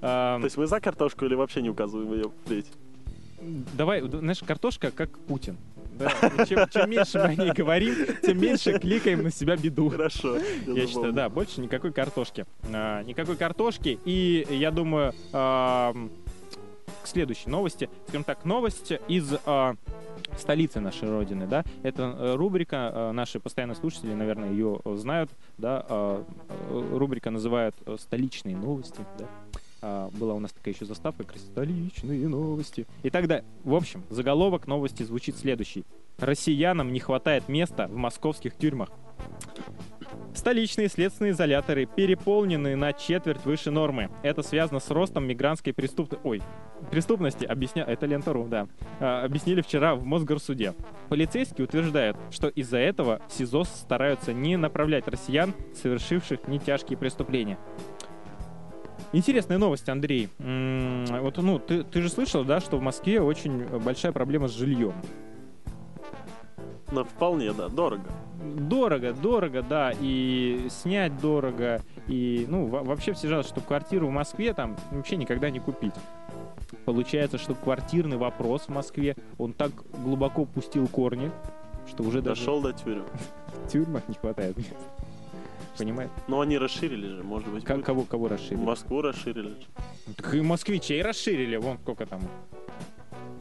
То 0.00 0.40
есть 0.42 0.56
мы 0.56 0.66
за 0.66 0.80
картошку 0.80 1.24
или 1.24 1.34
вообще 1.34 1.62
не 1.62 1.70
указываем 1.70 2.12
ее 2.12 2.30
впредь? 2.44 2.66
Давай, 3.74 4.02
знаешь, 4.02 4.40
картошка 4.40 4.90
как 4.90 5.18
Путин. 5.18 5.56
Да, 5.98 6.10
Чем, 6.46 6.68
чем 6.68 6.90
меньше 6.90 7.18
мы 7.18 7.24
о 7.24 7.34
ней 7.34 7.52
говорим, 7.52 7.94
тем 8.22 8.38
меньше 8.38 8.78
кликаем 8.78 9.22
на 9.22 9.30
себя 9.30 9.56
беду. 9.56 9.88
Хорошо. 9.88 10.36
Я 10.66 10.86
считаю, 10.86 11.12
да, 11.12 11.30
больше 11.30 11.60
никакой 11.62 11.90
картошки. 11.92 12.44
А, 12.70 13.02
никакой 13.02 13.36
картошки. 13.36 13.98
И 14.04 14.46
я 14.50 14.70
думаю, 14.70 15.14
к 17.02 17.06
следующей 17.06 17.50
новости. 17.50 17.88
Скажем 18.08 18.24
так, 18.24 18.44
новость 18.44 18.92
из 19.08 19.34
а, 19.44 19.74
столицы 20.38 20.80
нашей 20.80 21.10
родины, 21.10 21.46
да. 21.46 21.64
Это 21.82 22.14
э, 22.16 22.34
рубрика, 22.34 22.90
э, 22.92 23.12
наши 23.12 23.40
постоянные 23.40 23.76
слушатели, 23.76 24.12
наверное, 24.12 24.50
ее 24.50 24.80
э, 24.84 24.96
знают, 24.96 25.30
да. 25.58 25.84
а, 25.88 26.24
э, 26.70 26.96
Рубрика 26.96 27.30
называют 27.30 27.74
э, 27.86 27.96
«Столичные 27.98 28.56
новости», 28.56 29.00
да. 29.18 29.26
А, 29.82 30.10
Была 30.12 30.34
у 30.34 30.40
нас 30.40 30.52
такая 30.52 30.74
еще 30.74 30.84
заставка, 30.84 31.24
«Столичные 31.38 32.28
новости». 32.28 32.86
И 33.02 33.10
тогда, 33.10 33.42
в 33.64 33.74
общем, 33.74 34.02
заголовок 34.10 34.66
новости 34.66 35.02
звучит 35.02 35.36
следующий. 35.36 35.84
Россиянам 36.18 36.92
не 36.92 37.00
хватает 37.00 37.48
места 37.48 37.88
в 37.88 37.96
московских 37.96 38.56
тюрьмах. 38.56 38.90
Столичные 40.36 40.88
следственные 40.88 41.32
изоляторы 41.32 41.86
переполнены 41.86 42.76
на 42.76 42.92
четверть 42.92 43.42
выше 43.46 43.70
нормы. 43.70 44.10
Это 44.22 44.42
связано 44.42 44.80
с 44.80 44.90
ростом 44.90 45.26
мигрантской 45.26 45.72
преступности. 45.72 46.24
Ой, 46.24 46.42
преступности, 46.90 47.46
объясня... 47.46 47.84
это 47.84 48.04
Лента.ру, 48.04 48.46
да. 48.46 48.68
А, 49.00 49.24
объяснили 49.24 49.62
вчера 49.62 49.94
в 49.94 50.04
Мосгорсуде. 50.04 50.74
Полицейские 51.08 51.64
утверждают, 51.64 52.18
что 52.30 52.48
из-за 52.48 52.76
этого 52.76 53.22
в 53.28 53.32
СИЗО 53.32 53.64
стараются 53.64 54.34
не 54.34 54.58
направлять 54.58 55.08
россиян, 55.08 55.54
совершивших 55.74 56.46
нетяжкие 56.48 56.98
преступления. 56.98 57.58
Интересная 59.12 59.56
новость, 59.56 59.88
Андрей. 59.88 60.28
М, 60.38 61.06
Вот, 61.22 61.38
ну, 61.38 61.58
ты, 61.58 61.82
ты 61.82 62.02
же 62.02 62.10
слышал, 62.10 62.44
да, 62.44 62.60
что 62.60 62.76
в 62.76 62.82
Москве 62.82 63.22
очень 63.22 63.64
большая 63.78 64.12
проблема 64.12 64.48
с 64.48 64.52
жильем. 64.52 64.92
Ну, 66.92 67.04
вполне, 67.04 67.52
да. 67.54 67.68
Дорого. 67.68 68.10
Дорого, 68.42 69.12
дорого, 69.12 69.62
да, 69.62 69.92
и 69.98 70.66
снять 70.70 71.18
дорого, 71.20 71.80
и, 72.06 72.46
ну, 72.48 72.66
во- 72.66 72.82
вообще 72.82 73.12
все 73.14 73.28
жалуются, 73.28 73.54
что 73.54 73.60
квартиру 73.66 74.08
в 74.08 74.10
Москве 74.10 74.52
там 74.52 74.76
вообще 74.90 75.16
никогда 75.16 75.48
не 75.50 75.58
купить. 75.58 75.94
Получается, 76.84 77.38
что 77.38 77.54
квартирный 77.54 78.16
вопрос 78.16 78.62
в 78.62 78.68
Москве, 78.68 79.16
он 79.38 79.52
так 79.52 79.70
глубоко 80.04 80.44
пустил 80.44 80.86
корни, 80.88 81.30
что 81.88 82.02
уже 82.02 82.20
даже 82.20 82.40
Дошел 82.40 82.60
до 82.60 82.72
тюрем. 82.72 83.04
в 83.66 83.68
тюрьмах 83.70 84.06
не 84.08 84.14
хватает 84.14 84.56
мест. 84.56 84.70
Понимаешь? 85.78 86.10
Но 86.28 86.40
они 86.40 86.58
расширили 86.58 87.06
же, 87.16 87.22
может 87.22 87.48
быть. 87.48 87.64
К- 87.64 87.74
будет. 87.74 87.84
кого, 87.84 88.02
кого 88.02 88.28
расширили? 88.28 88.62
Москву 88.64 89.02
расширили. 89.02 89.56
Так 90.16 90.34
и 90.34 90.40
москвичей 90.40 91.02
расширили, 91.02 91.56
вон 91.56 91.78
сколько 91.78 92.06
там. 92.06 92.20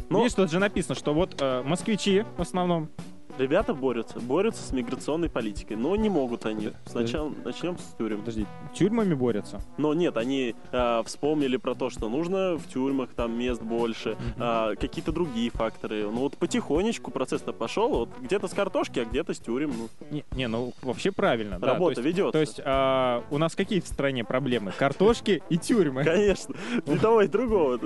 Ну- 0.10 0.20
Видишь, 0.20 0.34
тут 0.36 0.52
же 0.52 0.60
написано, 0.60 0.96
что 0.96 1.14
вот 1.14 1.42
э, 1.42 1.64
москвичи 1.64 2.24
в 2.38 2.42
основном. 2.42 2.90
Ребята 3.38 3.74
борются, 3.74 4.20
борются 4.20 4.64
с 4.64 4.72
миграционной 4.72 5.30
политикой, 5.30 5.76
но 5.76 5.96
не 5.96 6.10
могут 6.10 6.46
они. 6.46 6.68
Да. 6.68 6.74
Сначала 6.86 7.32
начнем 7.44 7.78
с 7.78 7.96
тюрем. 7.98 8.20
Подожди, 8.20 8.46
тюрьмами 8.74 9.14
борются. 9.14 9.62
Но 9.78 9.94
нет, 9.94 10.16
они 10.16 10.56
а, 10.72 11.04
вспомнили 11.04 11.58
про 11.58 11.76
то, 11.76 11.90
что 11.90 12.08
нужно 12.08 12.56
в 12.56 12.68
тюрьмах 12.68 13.10
там 13.16 13.38
мест 13.38 13.62
больше, 13.62 14.18
а, 14.38 14.76
какие-то 14.76 15.12
другие 15.12 15.50
факторы. 15.50 16.04
Ну 16.04 16.22
вот 16.22 16.38
потихонечку 16.38 17.12
процесс-то 17.12 17.52
пошел, 17.52 17.90
вот 17.90 18.10
где-то 18.22 18.48
с 18.48 18.54
картошки, 18.54 19.00
а 19.00 19.06
где-то 19.06 19.34
с 19.34 19.40
тюрем. 19.40 19.74
Ну, 19.78 19.90
Не, 20.12 20.24
не, 20.32 20.48
ну 20.48 20.74
вообще 20.82 21.12
правильно. 21.12 21.60
да, 21.60 21.74
работа 21.74 22.00
есть, 22.02 22.06
ведется. 22.06 22.32
То 22.32 22.40
есть 22.40 22.62
а, 22.64 23.24
у 23.32 23.38
нас 23.38 23.54
какие 23.56 23.82
в 23.82 23.88
стране 23.88 24.24
проблемы? 24.24 24.72
Картошки 24.78 25.44
и 25.50 25.58
тюрьмы. 25.58 26.06
Конечно, 26.06 26.56
и 26.86 26.98
того, 26.98 27.22
и 27.22 27.28
другого. 27.28 27.80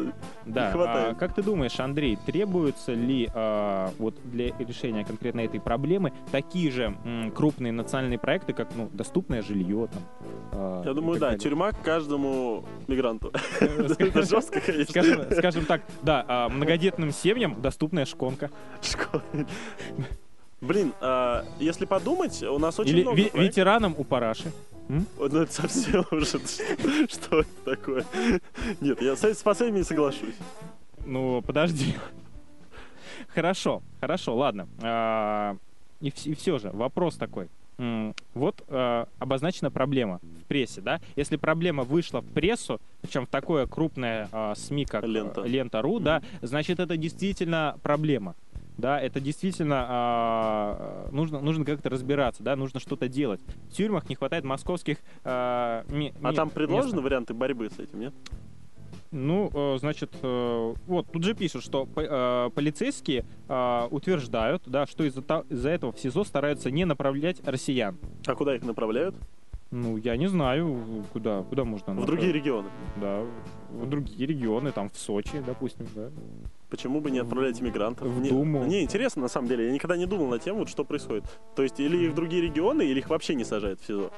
Да. 0.46 0.72
хватает. 0.72 1.18
как 1.18 1.34
ты 1.34 1.42
думаешь, 1.42 1.80
Андрей, 1.80 2.18
требуются 2.26 2.94
ли 2.94 3.30
вот 3.98 4.16
для 4.26 4.56
решения 4.60 5.04
конкретно 5.40 5.50
этой 5.50 5.60
проблемы 5.62 6.14
такие 6.32 6.72
же 6.72 6.98
м, 7.04 7.32
крупные 7.32 7.72
национальные 7.72 8.20
проекты, 8.20 8.54
как 8.54 8.70
ну 8.76 8.90
доступное 8.94 9.42
жилье 9.42 9.88
там? 9.92 10.02
а, 10.52 10.84
Я 10.86 10.94
думаю, 10.94 11.20
да, 11.20 11.28
далее? 11.28 11.40
тюрьма 11.40 11.72
к 11.72 11.82
каждому 11.82 12.66
мигранту. 12.88 13.32
Это 13.60 14.24
жестко, 14.24 14.60
конечно. 14.62 15.26
Скажем, 15.36 15.66
так, 15.66 15.82
да, 16.02 16.26
а, 16.28 16.50
многодетным 16.50 17.12
семьям 17.12 17.62
доступная 17.62 18.06
шконка. 18.06 18.50
Блин, 20.62 20.94
а, 21.00 21.46
если 21.60 21.86
подумать, 21.86 22.44
у 22.44 22.60
нас 22.60 22.80
очень 22.80 22.96
Или 22.98 23.02
много 23.04 23.18
ве- 23.22 23.32
ветеранам 23.40 23.96
у 23.98 24.04
параши. 24.04 24.52
М? 24.90 25.06
Ну, 25.18 25.26
это 25.42 25.54
совсем 25.54 26.04
уже... 26.12 26.26
Что 27.08 27.40
это 27.42 27.50
такое? 27.64 28.04
Нет, 28.82 29.02
я 29.02 29.16
с 29.16 29.42
последними 29.44 29.80
не 29.80 29.84
соглашусь. 29.86 30.36
Ну, 31.06 31.42
подожди. 31.42 31.96
Хорошо, 33.34 33.82
хорошо, 34.02 34.36
ладно. 34.36 34.68
А, 34.82 35.56
И 36.02 36.10
все 36.36 36.60
же, 36.60 36.70
вопрос 36.72 37.16
такой. 37.16 37.50
Вот 38.34 38.62
а, 38.68 39.08
обозначена 39.20 39.72
проблема 39.72 40.20
в 40.22 40.44
прессе, 40.48 40.82
да? 40.82 41.00
Если 41.16 41.38
проблема 41.38 41.84
вышла 41.84 42.20
в 42.22 42.26
прессу, 42.26 42.80
причем 43.02 43.26
в 43.26 43.30
такое 43.30 43.68
крупное 43.68 44.28
а, 44.34 44.54
СМИ, 44.56 44.86
как 44.86 45.06
Лента. 45.06 45.42
э, 45.42 45.48
Лента.ру, 45.48 46.00
да, 46.00 46.22
значит, 46.42 46.80
это 46.80 46.98
действительно 46.98 47.78
проблема. 47.82 48.36
Да, 48.78 49.00
это 49.00 49.20
действительно 49.22 49.86
а, 49.88 51.10
нужно, 51.12 51.40
нужно 51.42 51.64
как-то 51.66 51.90
разбираться, 51.90 52.44
да, 52.44 52.56
нужно 52.56 52.80
что-то 52.82 53.08
делать. 53.10 53.42
В 53.70 53.74
тюрьмах 53.74 54.08
не 54.10 54.16
хватает 54.16 54.44
московских 54.46 54.98
а, 55.24 55.84
ми- 55.90 56.14
А 56.22 56.32
ми- 56.32 56.36
там 56.36 56.50
предложены 56.50 56.94
мест. 56.96 57.04
варианты 57.04 57.34
борьбы 57.34 57.70
с 57.70 57.80
этим, 57.80 58.00
нет? 58.00 58.14
Ну, 59.12 59.50
э, 59.54 59.78
значит, 59.80 60.12
э, 60.22 60.74
вот 60.86 61.12
тут 61.12 61.24
же 61.24 61.34
пишут, 61.34 61.64
что 61.64 61.88
э, 61.96 62.50
полицейские 62.54 63.26
утверждают, 63.92 64.64
да, 64.68 64.86
что 64.86 65.04
из-за 65.04 65.70
этого 65.70 65.92
в 65.92 66.00
СИЗО 66.00 66.24
стараются 66.24 66.70
не 66.70 66.86
направлять 66.86 67.42
россиян. 67.44 67.98
А 68.28 68.36
куда 68.36 68.56
их 68.56 68.64
направляют? 68.64 69.16
Ну, 69.72 69.98
я 69.98 70.18
не 70.18 70.28
знаю, 70.28 71.06
куда, 71.14 71.44
куда 71.44 71.64
можно 71.64 71.94
В 71.94 72.06
другие 72.06 72.32
регионы. 72.32 72.70
Да, 72.98 73.24
в 73.72 73.88
другие 73.88 74.28
регионы, 74.28 74.72
там, 74.72 74.90
в 74.90 74.98
Сочи, 74.98 75.42
допустим, 75.46 75.88
да. 75.96 76.10
Почему 76.70 77.02
бы 77.02 77.12
не 77.12 77.20
отправлять 77.20 77.62
иммигрантов? 77.62 78.08
В 78.08 78.20
Мне- 78.20 78.30
Думу. 78.30 78.64
Мне 78.64 78.84
интересно, 78.84 79.24
на 79.24 79.28
самом 79.28 79.48
деле. 79.48 79.68
Я 79.68 79.72
никогда 79.72 79.98
не 79.98 80.06
думал 80.06 80.28
на 80.28 80.40
тему, 80.40 80.60
вот 80.60 80.70
что 80.70 80.84
происходит. 80.84 81.24
То 81.56 81.64
есть, 81.64 81.80
или 81.80 82.06
их 82.06 82.12
в 82.12 82.16
другие 82.16 82.42
регионы, 82.44 82.84
или 82.84 83.00
их 83.00 83.10
вообще 83.10 83.36
не 83.36 83.44
сажают 83.44 83.80
в 83.82 83.86
СИЗО. 83.86 84.12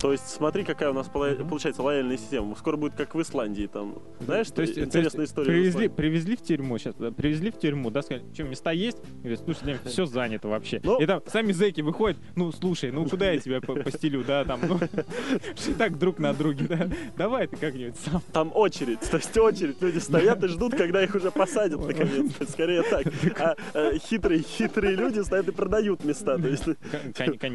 То 0.00 0.12
есть, 0.12 0.28
смотри, 0.28 0.64
какая 0.64 0.90
у 0.90 0.92
нас 0.92 1.08
получается 1.08 1.82
лояльная 1.82 2.18
система. 2.18 2.54
Скоро 2.56 2.76
будет 2.76 2.94
как 2.94 3.14
в 3.14 3.22
Исландии. 3.22 3.66
Там, 3.72 4.02
знаешь, 4.20 4.50
То 4.50 4.62
есть, 4.62 4.76
интересная 4.78 5.10
то 5.10 5.20
есть 5.22 5.32
история. 5.32 5.46
Привезли, 5.46 5.88
привезли 5.88 6.36
в 6.36 6.42
тюрьму 6.42 6.78
сейчас, 6.78 6.94
привезли 7.16 7.50
в 7.50 7.58
тюрьму, 7.58 7.90
да, 7.90 8.02
сказали, 8.02 8.24
что, 8.34 8.44
места 8.44 8.70
есть? 8.72 8.98
Говорят, 9.22 9.40
слушай, 9.44 9.78
все 9.86 10.04
занято 10.06 10.48
вообще. 10.48 10.80
Ну- 10.84 11.00
И 11.00 11.06
там 11.06 11.22
сами 11.26 11.52
зэки 11.52 11.80
выходят, 11.80 12.18
ну, 12.36 12.52
слушай, 12.52 12.90
ну, 12.90 13.06
куда 13.06 13.30
я 13.30 13.38
тебя 13.38 13.60
по- 13.60 13.76
постелю, 13.76 14.24
да, 14.24 14.44
там, 14.44 14.60
ну, 14.68 14.78
так 15.78 15.98
друг 15.98 16.18
на 16.18 16.34
друге, 16.34 16.66
да, 16.68 16.88
давай 17.16 17.46
ты 17.46 17.56
как-нибудь 17.56 17.96
сам. 17.96 18.20
Там 18.32 18.52
очередь, 18.54 19.00
то 19.00 19.16
есть 19.16 19.36
очередь. 19.38 19.80
Люди 19.80 19.98
стоят 19.98 20.42
и 20.44 20.48
ждут, 20.48 20.74
когда 20.74 21.02
их 21.02 21.14
уже 21.14 21.30
посадят 21.30 21.80
наконец-то. 21.86 22.50
Скорее 22.50 22.82
так. 22.82 23.06
А 23.38 23.56
э, 23.74 23.98
хитрые, 23.98 24.42
хитрые 24.42 24.96
люди 24.96 25.20
стоят 25.20 25.48
и 25.48 25.52
продают 25.52 26.04
места. 26.04 26.36
То 26.36 26.48
есть, 26.48 26.64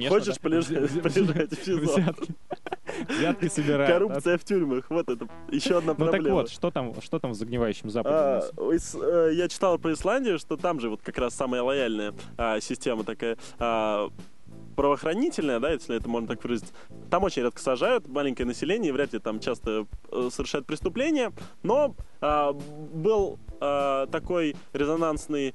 хочешь 0.10 0.40
полежать 0.40 1.52
в 1.52 1.64
СИЗО. 1.66 2.16
Взятки. 3.08 3.48
Собирают. 3.50 3.92
Коррупция 3.92 4.38
в 4.38 4.44
тюрьмах. 4.44 4.90
Вот 4.90 5.10
это 5.10 5.28
еще 5.52 5.78
одна 5.78 5.94
Ну 5.98 6.06
так 6.06 6.12
проблема. 6.12 6.36
вот, 6.38 6.50
что 6.50 6.72
там, 6.72 6.94
что 7.02 7.20
там 7.20 7.32
в 7.32 7.36
загнивающем 7.36 7.90
Западе 7.90 8.16
А, 8.16 8.40
ис- 8.58 9.00
э, 9.02 9.34
я 9.36 9.48
читал 9.48 9.78
про 9.78 9.94
Исландию, 9.94 10.40
что 10.40 10.58
там 10.58 10.80
же 10.80 10.90
вот 10.90 11.02
как 11.02 11.18
раз 11.18 11.34
самая 11.36 11.62
лояльная 11.62 12.14
а, 12.38 12.60
система 12.60 13.04
такая 13.04 13.38
а, 13.60 14.10
правоохранительная, 14.76 15.60
да, 15.60 15.72
если 15.72 15.96
это 15.98 16.10
можно 16.10 16.28
так 16.30 16.44
выразить. 16.44 16.72
Там 17.10 17.24
очень 17.24 17.44
редко 17.44 17.62
сажают, 17.62 18.08
маленькое 18.08 18.48
население, 18.48 18.92
вряд 18.94 19.14
ли 19.14 19.20
там 19.20 19.40
часто 19.40 19.86
э, 20.12 20.30
совершают 20.32 20.66
преступления, 20.66 21.32
но 21.64 21.96
был 22.94 23.40
такой 23.60 24.56
резонансный, 24.72 25.54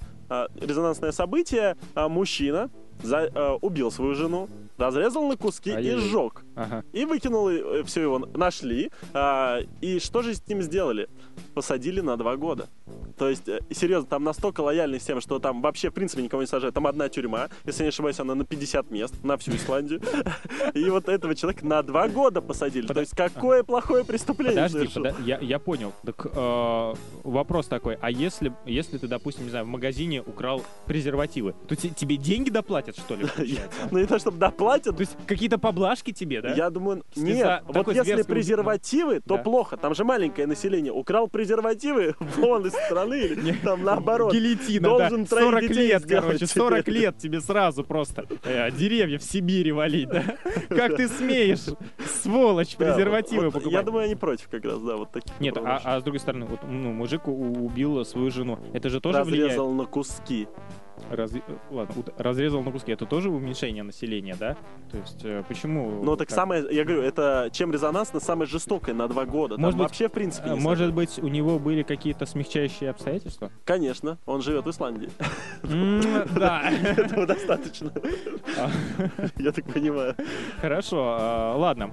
резонансное 0.61 1.11
событие, 1.13 1.77
мужчина 1.95 2.69
за- 3.03 3.31
а, 3.35 3.55
убил 3.63 3.91
свою 3.91 4.15
жену, 4.15 4.49
разрезал 4.79 5.27
на 5.29 5.37
куски 5.37 5.71
и 5.71 5.75
Ай-яй-яй. 5.75 6.01
сжег. 6.09 6.45
Ага. 6.57 6.85
И 6.93 7.05
выкинули 7.05 7.83
все 7.85 8.03
его, 8.03 8.19
нашли. 8.19 8.91
а, 9.13 9.61
и 9.81 9.99
что 9.99 10.23
же 10.23 10.35
с 10.35 10.47
ним 10.49 10.63
сделали? 10.63 11.09
Посадили 11.55 12.01
на 12.01 12.17
два 12.17 12.37
года. 12.37 12.69
То 13.17 13.29
есть, 13.29 13.49
э, 13.49 13.61
серьезно, 13.71 14.09
там 14.09 14.25
настолько 14.25 14.61
лояльный 14.61 14.99
с 15.01 15.05
тем, 15.05 15.21
что 15.21 15.39
там 15.39 15.63
вообще, 15.63 15.91
в 15.91 15.95
принципе, 15.95 16.23
никого 16.23 16.43
не 16.43 16.47
сажают. 16.49 16.75
Там 16.75 16.87
одна 16.87 17.09
тюрьма, 17.09 17.49
если 17.65 17.85
не 17.85 17.89
ошибаюсь, 17.91 18.19
она 18.19 18.35
на 18.35 18.45
50 18.45 18.91
мест, 18.91 19.15
на 19.23 19.37
всю 19.37 19.53
Исландию. 19.53 20.01
И 20.75 20.91
вот 20.91 21.09
этого 21.09 21.35
человека 21.35 21.65
на 21.67 21.83
два 21.83 22.09
года 22.09 22.41
посадили. 22.41 22.87
То 22.87 22.99
есть, 23.01 23.17
какое 23.17 23.63
плохое 23.63 24.05
преступление 24.05 24.69
Подожди, 24.69 25.23
я, 25.25 25.39
я 25.39 25.59
понял. 25.59 25.93
Так 26.05 26.27
э, 26.33 26.95
вопрос 27.23 27.67
такой, 27.67 27.97
а 28.01 28.11
если, 28.11 28.53
если 28.67 28.99
ты, 28.99 29.07
допустим, 29.07 29.45
не 29.45 29.51
знаю, 29.51 29.65
в 29.65 29.69
магазине 29.69 30.21
украл 30.23 30.63
презервативы, 30.87 31.55
то 31.69 31.77
те- 31.77 31.91
тебе 31.91 32.17
деньги 32.17 32.51
доплатят, 32.51 32.97
что 32.97 33.15
ли? 33.15 33.27
Ну, 33.91 33.99
не 33.99 34.07
то, 34.07 34.19
чтобы 34.19 34.39
доплатят, 34.39 34.64
То 34.65 35.01
есть 35.01 35.17
какие-то 35.27 35.59
поблажки 35.59 36.13
тебе, 36.13 36.41
да? 36.41 36.55
Я 36.55 36.71
думаю, 36.71 37.05
нет, 37.17 37.63
вот 37.67 37.95
если 37.95 38.23
презервативы, 38.23 39.21
то 39.21 39.39
плохо. 39.39 39.77
Там 39.77 39.95
же 39.95 40.05
маленькое 40.05 40.47
население. 40.47 40.93
Украл 40.93 41.29
презервативы 41.29 42.15
вон 42.37 42.67
из 42.67 42.73
страны, 42.73 43.21
или 43.21 43.53
там 43.53 43.83
наоборот. 43.83 44.33
Гильотина, 44.33 44.89
Должен 44.89 45.25
да. 45.25 45.29
троих 45.29 45.45
40 45.45 45.61
детей 45.63 45.89
лет, 45.89 46.05
короче, 46.07 46.39
тебе. 46.39 46.47
40 46.47 46.89
лет 46.89 47.19
тебе 47.19 47.41
сразу 47.41 47.85
просто 47.85 48.27
э, 48.45 48.71
деревья 48.71 49.19
в 49.19 49.23
Сибири 49.23 49.73
валить, 49.73 50.09
да? 50.09 50.25
Как 50.69 50.97
ты 50.97 51.09
смеешь, 51.09 51.67
сволочь, 52.23 52.77
презервативы 52.77 53.51
покупать? 53.51 53.73
Я 53.73 53.83
думаю, 53.83 54.05
они 54.05 54.15
против 54.15 54.49
как 54.49 54.65
раз, 54.65 54.81
да, 54.81 54.97
вот 54.97 55.13
таких. 55.13 55.39
Нет, 55.41 55.57
а, 55.57 55.81
а 55.85 56.01
с 56.01 56.03
другой 56.03 56.21
стороны, 56.21 56.47
вот, 56.47 56.61
ну, 56.69 56.93
мужик 56.93 57.29
убил 57.29 58.05
свою 58.05 58.31
жену. 58.31 58.59
Это 58.73 58.89
же 58.89 59.01
тоже 59.01 59.23
влияет. 59.23 59.51
разрезал 59.51 59.73
на 59.73 59.85
куски. 59.85 60.49
Раз- 61.11 61.35
э, 61.35 61.41
Ладно, 61.71 61.95
разрезал 62.19 62.63
на 62.63 62.71
куски. 62.73 62.93
Это 62.93 63.07
тоже 63.07 63.31
уменьшение 63.31 63.83
населения, 63.83 64.37
да? 64.39 64.57
То 64.91 64.97
есть 64.99 65.25
э, 65.25 65.43
почему? 65.49 66.03
Ну, 66.03 66.17
так 66.17 66.29
как? 66.29 66.35
самое, 66.35 66.65
я 66.71 66.85
говорю, 66.85 67.03
это 67.03 67.49
чем 67.53 67.73
резонансно, 67.73 68.21
самое 68.21 68.49
жестокое 68.49 68.95
на 68.95 69.07
два 69.09 69.25
года. 69.25 69.55
Там 69.57 69.63
Может 69.63 69.79
быть, 69.79 69.89
вообще, 69.89 70.09
в 70.09 70.13
принципе, 70.13 70.49
Э, 70.51 70.55
не 70.55 70.61
Может 70.61 70.89
сажают. 70.89 70.95
быть, 70.95 71.19
у 71.19 71.29
него 71.29 71.59
были 71.59 71.83
какие-то 71.83 72.27
смягчающие 72.27 72.91
обстоятельства? 72.91 73.51
Конечно, 73.65 74.19
он 74.27 74.43
живет 74.43 74.67
в 74.67 74.71
Исландии. 74.71 75.11
Да. 76.35 76.71
Этого 76.71 77.27
достаточно, 77.27 77.91
я 79.39 79.53
так 79.53 79.65
понимаю. 79.73 80.15
Хорошо, 80.61 81.17
а, 81.19 81.57
ладно. 81.57 81.91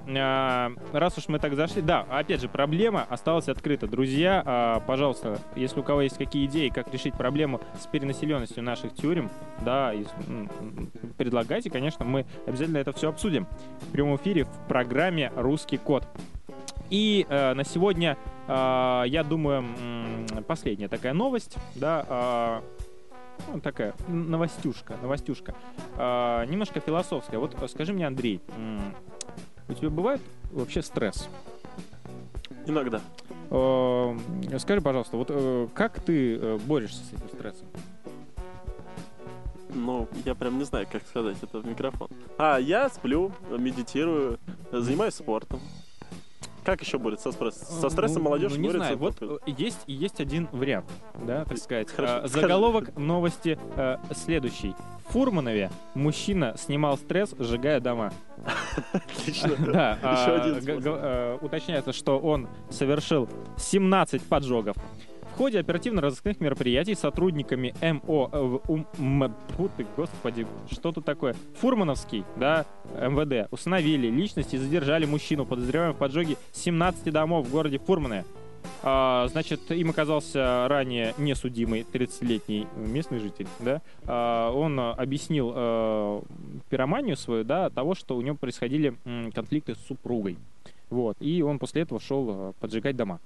Раз 0.92 1.18
уж 1.18 1.28
мы 1.28 1.38
так 1.38 1.54
зашли, 1.54 1.82
да, 1.82 2.06
опять 2.10 2.40
же, 2.40 2.48
проблема 2.48 3.06
осталась 3.08 3.48
открыта. 3.48 3.86
Друзья, 3.86 4.82
пожалуйста, 4.86 5.38
если 5.56 5.80
у 5.80 5.82
кого 5.82 6.02
есть 6.02 6.18
какие 6.18 6.46
идеи, 6.46 6.68
как 6.68 6.92
решить 6.92 7.14
проблему 7.14 7.60
с 7.80 7.86
перенаселенностью 7.86 8.62
наших 8.62 8.94
тюрем, 9.02 9.30
да, 9.64 9.92
и 9.92 10.04
предлагайте, 11.18 11.68
конечно, 11.70 12.04
мы 12.04 12.24
обязательно 12.46 12.78
это 12.78 12.92
все 12.92 13.08
обсудим 13.08 13.46
в 13.80 13.92
прямом 13.92 14.16
эфире 14.16 14.44
в 14.44 14.68
программе 14.68 15.32
«Русский 15.36 15.76
код». 15.76 16.06
И 16.88 17.26
э, 17.28 17.54
на 17.54 17.64
сегодня, 17.64 18.16
э, 18.46 19.02
я 19.06 19.24
думаю, 19.24 19.64
последняя 20.46 20.88
такая 20.88 21.14
новость, 21.14 21.56
да, 21.74 22.06
а, 22.08 22.62
ну, 23.52 23.60
такая 23.60 23.94
новостюшка, 24.08 24.94
новостюшка. 25.02 25.54
А, 25.96 26.44
немножко 26.44 26.80
философская. 26.80 27.40
Вот 27.40 27.60
э, 27.60 27.68
скажи 27.68 27.92
мне, 27.92 28.06
Андрей, 28.06 28.40
у 29.68 29.72
тебя 29.72 29.90
бывает 29.90 30.20
вообще 30.52 30.82
стресс? 30.82 31.28
Иногда. 32.66 33.00
Э, 33.50 34.16
Скажи, 34.58 34.80
пожалуйста, 34.80 35.16
вот 35.16 35.28
э, 35.30 35.68
как 35.74 36.00
ты 36.00 36.36
э, 36.36 36.58
борешься 36.66 37.02
с 37.04 37.12
этим 37.12 37.28
стрессом? 37.28 37.66
Ну, 39.74 40.08
я 40.24 40.34
прям 40.34 40.58
не 40.58 40.64
знаю, 40.64 40.86
как 40.90 41.02
сказать 41.06 41.36
это 41.42 41.58
в 41.60 41.66
микрофон. 41.66 42.08
А, 42.38 42.58
я 42.58 42.88
сплю, 42.88 43.32
медитирую, 43.50 44.38
занимаюсь 44.70 45.14
спортом. 45.14 45.60
Как 46.64 46.80
еще 46.80 46.98
борется 46.98 47.30
со 47.30 47.32
стрессом? 47.32 47.80
Со 47.80 47.90
стрессом 47.90 48.22
Ну, 48.22 48.28
молодежь 48.28 48.52
ну, 48.52 48.58
не 48.58 48.70
знаю, 48.70 48.96
вот 48.96 49.16
э, 49.20 49.38
есть 49.46 49.80
есть 49.88 50.20
один 50.20 50.48
вариант, 50.52 50.86
да, 51.20 51.44
так 51.44 51.58
сказать. 51.58 51.90
Хорошо, 51.90 52.20
А. 52.22 52.28
Заголовок 52.28 52.96
новости 52.96 53.58
э, 53.76 53.96
следующий. 54.14 54.76
В 55.08 55.12
Фурманове 55.12 55.72
мужчина 55.94 56.54
снимал 56.56 56.96
стресс, 56.98 57.34
сжигая 57.36 57.80
дома. 57.80 58.12
Отлично. 58.92 59.56
Да, 59.72 59.98
а, 60.02 60.12
Еще 60.22 60.34
один 60.36 60.80
г- 60.80 60.80
э, 60.84 61.38
уточняется, 61.40 61.92
что 61.92 62.18
он 62.20 62.48
совершил 62.70 63.28
17 63.58 64.22
поджогов. 64.22 64.76
В 65.32 65.38
ходе 65.38 65.60
оперативно-розыскных 65.60 66.40
мероприятий 66.40 66.94
сотрудниками 66.94 67.74
МО... 67.80 68.30
э, 68.68 69.68
ты, 69.78 69.86
господи, 69.96 70.46
что 70.70 70.92
тут 70.92 71.06
такое? 71.06 71.34
Фурмановский, 71.58 72.24
да, 72.36 72.66
МВД, 72.94 73.50
установили 73.50 74.08
личность 74.08 74.52
и 74.52 74.58
задержали 74.58 75.06
мужчину, 75.06 75.46
подозреваемого 75.46 75.96
в 75.96 75.98
поджоге 75.98 76.36
17 76.52 77.10
домов 77.10 77.46
в 77.46 77.50
городе 77.50 77.78
Фурмане. 77.78 78.24
А, 78.82 79.26
значит, 79.30 79.70
им 79.70 79.90
оказался 79.90 80.66
ранее 80.68 81.14
несудимый 81.16 81.86
30-летний 81.90 82.66
местный 82.76 83.18
житель, 83.18 83.46
да. 83.58 83.80
А, 84.06 84.50
он 84.52 84.78
а, 84.78 84.92
объяснил 84.92 85.52
э, 85.54 86.22
пироманию 86.68 87.16
свою, 87.16 87.42
да, 87.44 87.70
того, 87.70 87.94
что 87.94 88.16
у 88.16 88.20
него 88.20 88.36
происходили 88.36 88.94
м, 89.06 89.32
конфликты 89.32 89.76
с 89.76 89.86
супругой. 89.86 90.36
Вот. 90.90 91.16
И 91.20 91.42
он 91.42 91.58
после 91.58 91.82
этого 91.82 92.00
шел 92.00 92.26
э, 92.28 92.52
поджигать 92.60 92.96
дома. 92.96 93.18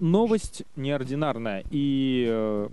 Новость 0.00 0.64
неординарная 0.76 1.62
и, 1.70 2.26
э, 2.26 2.68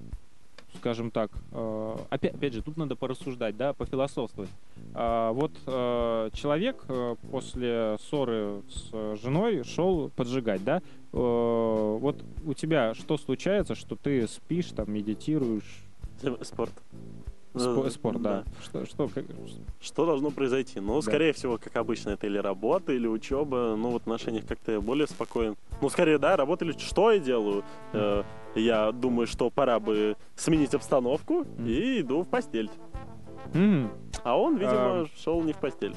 скажем 0.77 1.11
так, 1.11 1.29
э, 1.51 1.95
опять, 2.09 2.33
опять 2.33 2.53
же, 2.53 2.61
тут 2.61 2.77
надо 2.77 2.95
порассуждать, 2.95 3.57
да, 3.57 3.73
пофилософствовать. 3.73 4.49
А, 4.93 5.33
вот 5.33 5.51
э, 5.65 6.29
человек 6.33 6.85
после 7.29 7.97
ссоры 7.99 8.61
с 8.69 9.19
женой 9.21 9.63
шел 9.65 10.09
поджигать, 10.15 10.63
да? 10.63 10.81
Вот 11.11 12.23
у 12.45 12.53
тебя 12.53 12.93
что 12.93 13.17
случается, 13.17 13.75
что 13.75 13.95
ты 13.95 14.27
спишь, 14.27 14.67
там, 14.67 14.91
медитируешь? 14.93 15.83
Спорт. 16.43 16.73
Спо- 17.57 17.83
Ну, 17.83 17.89
спорт, 17.89 18.21
да. 18.21 18.43
Что, 18.63 18.85
что, 18.85 19.07
как- 19.07 19.25
Что 19.81 20.05
должно 20.05 20.31
произойти? 20.31 20.79
Ну, 20.79 20.95
Да. 20.95 21.01
скорее 21.01 21.33
всего, 21.33 21.57
как 21.57 21.75
обычно, 21.75 22.11
это 22.11 22.27
или 22.27 22.37
работа, 22.37 22.93
или 22.93 23.07
учеба. 23.07 23.75
Ну, 23.77 23.91
в 23.91 23.95
отношениях 23.95 24.45
как-то 24.47 24.71
я 24.73 24.81
более 24.81 25.07
спокоен. 25.07 25.55
Ну, 25.81 25.89
скорее, 25.89 26.17
да, 26.17 26.35
работа 26.35 26.65
или 26.65 26.71
что 26.77 27.11
я 27.11 27.19
делаю? 27.19 27.63
Э, 27.93 28.23
я 28.55 28.91
думаю, 28.91 29.27
что 29.27 29.49
пора 29.49 29.79
бы 29.79 30.15
сменить 30.35 30.73
обстановку 30.73 31.45
и 31.65 32.01
иду 32.01 32.21
в 32.23 32.27
постель. 32.27 32.69
М, 33.53 33.89
А 34.23 34.37
он, 34.37 34.57
видимо, 34.57 35.01
Ам. 35.01 35.07
шел 35.17 35.41
не 35.43 35.53
в 35.53 35.57
постель. 35.57 35.95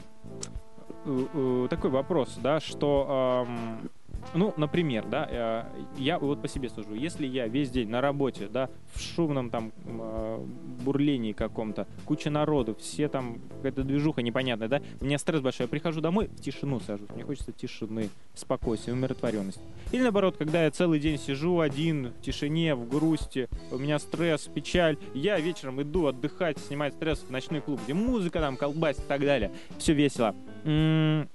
э, 1.07 1.25
э, 1.35 1.67
такой 1.71 1.91
вопрос, 1.91 2.39
да, 2.43 2.61
что 2.61 3.07
ам, 3.49 3.89
Ну, 4.35 4.55
например, 4.57 5.07
да, 5.07 5.27
э, 5.29 5.65
я 5.99 6.19
вот 6.19 6.41
по 6.41 6.49
себе 6.49 6.69
сужу. 6.69 6.95
Если 6.95 7.27
я 7.27 7.49
весь 7.49 7.71
день 7.71 7.89
на 7.89 8.01
работе, 8.01 8.49
да, 8.49 8.71
в 8.95 9.01
шумном 9.01 9.51
там 9.51 9.73
э, 9.85 10.45
бурлении 10.85 11.33
каком-то, 11.33 11.87
куча 12.05 12.31
народу, 12.31 12.77
все 12.79 13.09
там, 13.09 13.41
какая-то 13.57 13.83
движуха 13.83 14.23
непонятная, 14.23 14.69
да, 14.69 14.83
у 15.01 15.05
меня 15.05 15.19
стресс 15.19 15.41
большой, 15.41 15.65
я 15.65 15.69
прихожу 15.69 16.01
домой, 16.01 16.29
в 16.29 16.41
тишину 16.41 16.81
сажусь, 16.81 17.09
мне 17.15 17.25
хочется 17.25 17.53
тишины, 17.53 18.09
спокойствия, 18.35 18.93
умиротворенности. 18.93 19.63
Или 19.93 20.03
наоборот, 20.03 20.37
когда 20.37 20.65
я 20.65 20.71
целый 20.71 21.01
день 21.01 21.19
сижу 21.19 21.61
один, 21.61 22.13
в 22.13 22.21
тишине, 22.23 22.75
в 22.75 22.89
грусти, 22.89 23.49
у 23.73 23.79
меня 23.79 23.99
стресс, 23.99 24.43
печаль, 24.43 24.97
я 25.15 25.41
вечером 25.41 25.83
иду 25.83 26.07
отдыхать, 26.07 26.59
снимать 26.59 26.95
стресс 26.95 27.21
в 27.21 27.31
ночной 27.31 27.61
клуб, 27.61 27.81
где 27.85 27.95
музыка 27.95 28.41
там, 28.41 28.57
колбасит 28.57 29.05
и 29.05 29.09
так 29.09 29.21
далее, 29.21 29.51
все 29.79 29.93
весело. 29.93 30.35
М, 30.65 31.29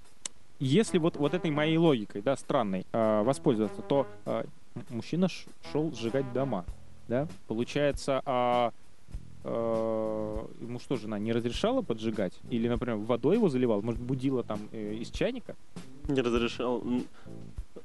Если 0.60 0.98
вот, 0.98 1.18
вот 1.18 1.34
этой 1.34 1.52
моей 1.52 1.78
логикой, 1.78 2.22
да, 2.22 2.36
странной, 2.38 2.86
э, 2.92 3.24
воспользоваться, 3.24 3.82
то 3.82 4.08
э, 4.26 4.44
мужчина 4.90 5.28
ш- 5.28 5.48
шел 5.72 5.92
сжигать 5.94 6.32
дома, 6.34 6.64
да, 7.08 7.28
получается, 7.48 8.22
а 8.26 8.72
э, 9.44 10.46
ему 10.62 10.80
что, 10.80 10.96
жена 10.96 11.20
не 11.20 11.32
разрешала 11.34 11.82
поджигать? 11.82 12.34
Или, 12.50 12.68
например, 12.68 12.98
водой 12.98 13.36
его 13.36 13.50
заливал? 13.50 13.82
Может, 13.82 14.02
будила 14.02 14.44
там 14.44 14.60
э, 14.72 14.94
из 14.96 15.10
чайника? 15.12 15.56
Не 16.08 16.22
разрешал. 16.22 16.84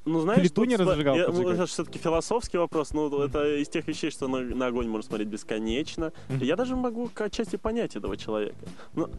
Ну, 0.06 0.20
знаешь, 0.20 0.40
Плиту 0.40 0.64
не 0.64 0.76
разжигал 0.76 1.16
я- 1.16 1.28
ну, 1.28 1.48
это 1.48 1.66
все-таки 1.66 1.98
философский 1.98 2.56
вопрос, 2.58 2.92
но 2.92 3.24
это 3.24 3.56
из 3.60 3.68
тех 3.68 3.86
вещей, 3.88 4.10
что 4.10 4.28
на, 4.28 4.40
на 4.40 4.66
огонь 4.68 4.88
можно 4.88 5.06
смотреть 5.08 5.28
бесконечно. 5.28 6.12
Мгм. 6.28 6.38
Я 6.42 6.56
даже 6.56 6.76
могу 6.76 7.10
к 7.12 7.20
отчасти 7.20 7.56
понять 7.56 7.96
этого 7.96 8.16
человека. 8.16 8.56
Ну, 8.94 9.10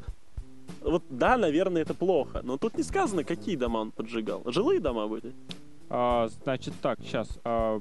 вот 0.82 1.04
да, 1.10 1.38
наверное, 1.38 1.82
это 1.84 1.94
плохо, 1.94 2.42
но 2.44 2.58
тут 2.58 2.78
не 2.78 2.84
сказано, 2.84 3.24
какие 3.24 3.56
дома 3.56 3.78
он 3.80 3.92
поджигал. 3.92 4.42
Жилые 4.46 4.80
дома 4.80 5.08
были. 5.08 5.34
А, 5.90 6.30
значит 6.44 6.74
так, 6.82 7.00
сейчас. 7.02 7.40
А, 7.44 7.80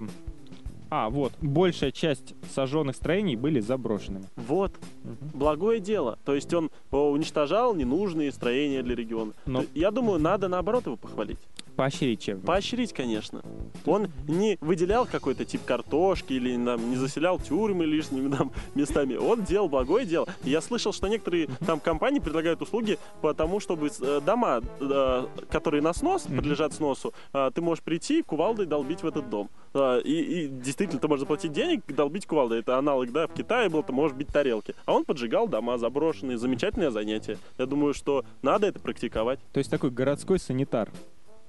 а, 0.92 1.08
вот, 1.08 1.32
большая 1.40 1.92
часть 1.92 2.34
сожженных 2.52 2.96
строений 2.96 3.36
были 3.36 3.60
заброшенными. 3.60 4.24
Вот, 4.34 4.72
Мгм. 5.04 5.16
благое 5.34 5.78
дело. 5.78 6.18
То 6.24 6.34
есть 6.34 6.52
он 6.52 6.70
о, 6.90 7.10
уничтожал 7.12 7.74
ненужные 7.76 8.32
строения 8.32 8.82
для 8.82 8.96
региона. 8.96 9.32
Но- 9.46 9.64
Я 9.74 9.92
думаю, 9.92 10.18
надо 10.20 10.48
наоборот 10.48 10.86
его 10.86 10.96
похвалить. 10.96 11.38
Поощрить 11.76 12.22
чем? 12.22 12.40
Поощрить, 12.40 12.92
конечно. 12.92 13.42
Он 13.86 14.08
не 14.28 14.58
выделял 14.60 15.06
какой-то 15.06 15.44
тип 15.44 15.64
картошки 15.64 16.34
или 16.34 16.62
там, 16.62 16.90
не 16.90 16.96
заселял 16.96 17.38
тюрьмы 17.38 17.84
лишними 17.86 18.34
там, 18.34 18.52
местами. 18.74 19.14
Он 19.14 19.42
делал 19.44 19.68
благое 19.68 20.04
дело. 20.06 20.28
И 20.44 20.50
я 20.50 20.60
слышал, 20.60 20.92
что 20.92 21.08
некоторые 21.08 21.48
там 21.66 21.80
компании 21.80 22.20
предлагают 22.20 22.62
услуги 22.62 22.98
по 23.20 23.34
тому, 23.34 23.60
чтобы 23.60 23.90
э, 24.00 24.20
дома, 24.24 24.60
э, 24.80 25.26
которые 25.50 25.82
на 25.82 25.92
снос, 25.92 26.22
подлежат 26.22 26.72
сносу, 26.72 27.14
э, 27.32 27.50
ты 27.54 27.60
можешь 27.62 27.82
прийти 27.82 28.22
кувалдой 28.22 28.66
долбить 28.66 29.02
в 29.02 29.06
этот 29.06 29.28
дом. 29.30 29.48
И, 29.72 30.00
и 30.02 30.48
действительно, 30.48 31.00
ты 31.00 31.06
можешь 31.06 31.20
заплатить 31.20 31.52
денег, 31.52 31.82
долбить 31.86 32.26
кувалдой. 32.26 32.58
Это 32.58 32.76
аналог, 32.76 33.12
да, 33.12 33.28
в 33.28 33.32
Китае 33.32 33.68
был, 33.68 33.84
ты 33.84 33.92
можешь 33.92 34.16
бить 34.16 34.28
тарелки. 34.28 34.74
А 34.84 34.92
он 34.92 35.04
поджигал 35.04 35.46
дома 35.46 35.78
заброшенные. 35.78 36.38
Замечательное 36.38 36.90
занятие. 36.90 37.38
Я 37.56 37.66
думаю, 37.66 37.94
что 37.94 38.24
надо 38.42 38.66
это 38.66 38.80
практиковать. 38.80 39.38
То 39.52 39.58
есть 39.58 39.70
такой 39.70 39.90
городской 39.90 40.40
санитар. 40.40 40.90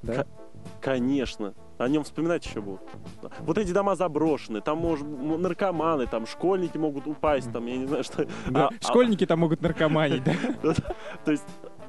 Да? 0.04 0.26
Конечно. 0.82 1.54
О 1.78 1.88
нем 1.88 2.04
вспоминать 2.04 2.46
еще 2.46 2.62
будут. 2.62 2.82
Вот 3.40 3.58
эти 3.58 3.72
дома 3.72 3.96
заброшены, 3.96 4.62
там 4.62 4.78
может 4.78 5.08
наркоманы, 5.08 6.06
там 6.06 6.28
школьники 6.28 6.78
могут 6.78 7.08
упасть, 7.08 7.52
там 7.52 7.66
я 7.66 7.78
не 7.78 7.88
знаю 7.88 8.04
что. 8.04 8.26
Да, 8.48 8.68
А- 8.68 8.70
а- 8.70 8.88
Школьники 8.88 9.26
там 9.26 9.40
могут 9.40 9.62
наркоманить, 9.62 10.24
да? 10.24 10.34
То 11.26 11.32
есть 11.32 11.46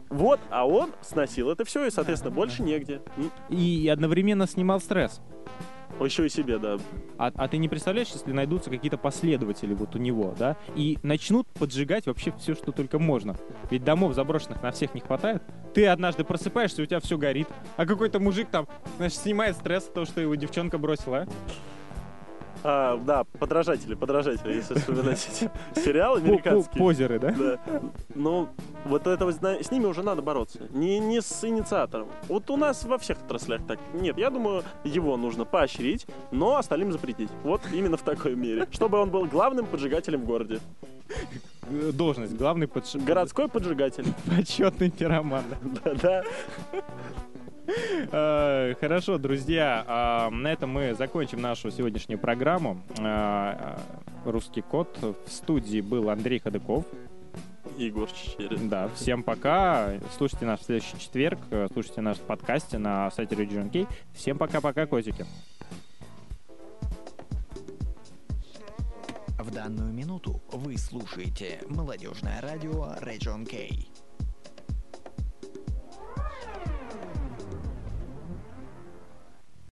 вот, 0.09 0.41
а 0.51 0.67
он 0.67 0.91
сносил 1.01 1.51
это 1.51 1.65
все 1.65 1.87
и, 1.87 1.91
соответственно, 1.91 2.35
больше 2.35 2.63
негде. 2.63 3.01
И 3.49 3.89
одновременно 3.89 4.47
снимал 4.47 4.81
стресс. 4.81 5.21
Еще 6.05 6.27
и 6.27 6.29
себе, 6.29 6.59
да. 6.59 6.79
А, 7.19 7.33
а 7.35 7.49
ты 7.49 7.59
не 7.59 7.69
представляешь, 7.69 8.09
если 8.13 8.33
найдутся 8.33 8.71
какие-то 8.71 8.99
последователи 8.99 9.75
вот 9.75 9.95
у 9.95 9.99
него, 9.99 10.35
да, 10.39 10.57
и 10.75 10.99
начнут 11.03 11.47
поджигать 11.49 12.07
вообще 12.07 12.33
все, 12.39 12.55
что 12.55 12.73
только 12.73 12.99
можно. 12.99 13.37
Ведь 13.71 13.85
домов 13.85 14.15
заброшенных 14.15 14.63
на 14.63 14.73
всех 14.73 14.95
не 14.95 15.01
хватает. 15.01 15.43
Ты 15.75 15.87
однажды 15.87 16.25
просыпаешься, 16.25 16.83
у 16.83 16.87
тебя 16.87 17.01
все 17.01 17.17
горит, 17.17 17.49
а 17.77 17.87
какой-то 17.87 18.21
мужик 18.21 18.49
там, 18.51 18.69
знаешь, 18.97 19.15
снимает 19.15 19.57
стресс 19.57 19.87
от 19.87 19.95
того, 19.95 20.07
что 20.07 20.21
его 20.21 20.35
девчонка 20.35 20.79
бросила, 20.79 21.19
а? 21.19 21.27
А, 22.65 22.97
да, 22.99 23.25
подражатели, 23.25 23.95
подражатели, 23.95 24.55
если 24.55 24.75
вспоминать 24.75 25.29
эти 25.33 25.51
сериалы 25.81 26.21
американские. 26.21 26.79
Позеры, 26.79 27.19
да? 27.19 27.33
Да. 27.33 27.59
Ну, 28.15 28.49
вот 28.85 29.07
это 29.07 29.25
вот 29.25 29.35
с 29.35 29.71
ними 29.71 29.85
уже 29.87 30.03
надо 30.03 30.23
бороться. 30.23 30.61
Не, 30.71 30.99
не 30.99 31.21
с 31.21 31.45
инициатором. 31.45 32.09
Вот 32.29 32.51
у 32.51 32.57
нас 32.57 32.85
во 32.85 32.99
всех 32.99 33.19
отраслях 33.19 33.63
так. 33.67 33.79
Нет, 33.95 34.17
я 34.19 34.31
думаю, 34.31 34.63
его 34.85 35.17
нужно 35.17 35.45
поощрить, 35.45 36.07
но 36.31 36.57
остальным 36.57 36.93
запретить. 36.93 37.31
Вот 37.43 37.63
именно 37.73 37.97
в 37.97 38.03
такой 38.03 38.37
мере. 38.37 38.67
Чтобы 38.71 38.99
он 38.99 39.11
был 39.11 39.27
главным 39.27 39.67
поджигателем 39.67 40.23
в 40.23 40.27
городе. 40.27 40.61
Должность, 41.69 42.35
главный 42.37 42.67
подш... 42.69 42.95
Городской 42.95 43.49
поджигатель. 43.49 44.05
почетный 44.37 44.91
пироман. 44.91 45.45
да. 46.03 46.23
Э, 47.67 48.75
Хорошо, 48.81 49.19
друзья, 49.19 49.85
а, 49.87 50.31
на 50.31 50.49
этом 50.53 50.71
мы 50.71 50.95
закончим 50.95 51.41
нашу 51.41 51.71
сегодняшнюю 51.71 52.19
программу. 52.19 52.83
А, 52.99 53.79
а, 54.25 54.31
Русский 54.31 54.63
код. 54.63 54.97
В 55.01 55.31
студии 55.31 55.81
был 55.81 56.11
Андрей 56.11 56.39
Ходыков. 56.41 56.85
Егор 57.79 58.09
Чечерин. 58.11 58.69
Да, 58.69 58.89
всем 58.95 59.23
пока. 59.23 59.95
Слушайте 60.17 60.45
нас 60.47 60.61
в 60.61 60.65
следующий 60.65 60.99
четверг. 60.99 61.39
э, 61.51 61.69
Слушайте 61.73 62.01
наш 62.01 62.19
в 62.19 62.23
подкасте 62.23 62.79
на 62.79 63.11
сайте 63.11 63.35
Radio 63.35 63.71
NK. 63.71 63.89
Всем 64.15 64.39
пока-пока, 64.39 64.87
котики. 64.87 65.25
В 69.39 69.51
данную 69.51 69.93
минуту 69.93 70.43
вы 70.53 70.77
слушаете 70.77 71.61
молодежное 71.69 72.41
радио 72.41 72.95
Region 73.01 73.45
K. 73.47 74.02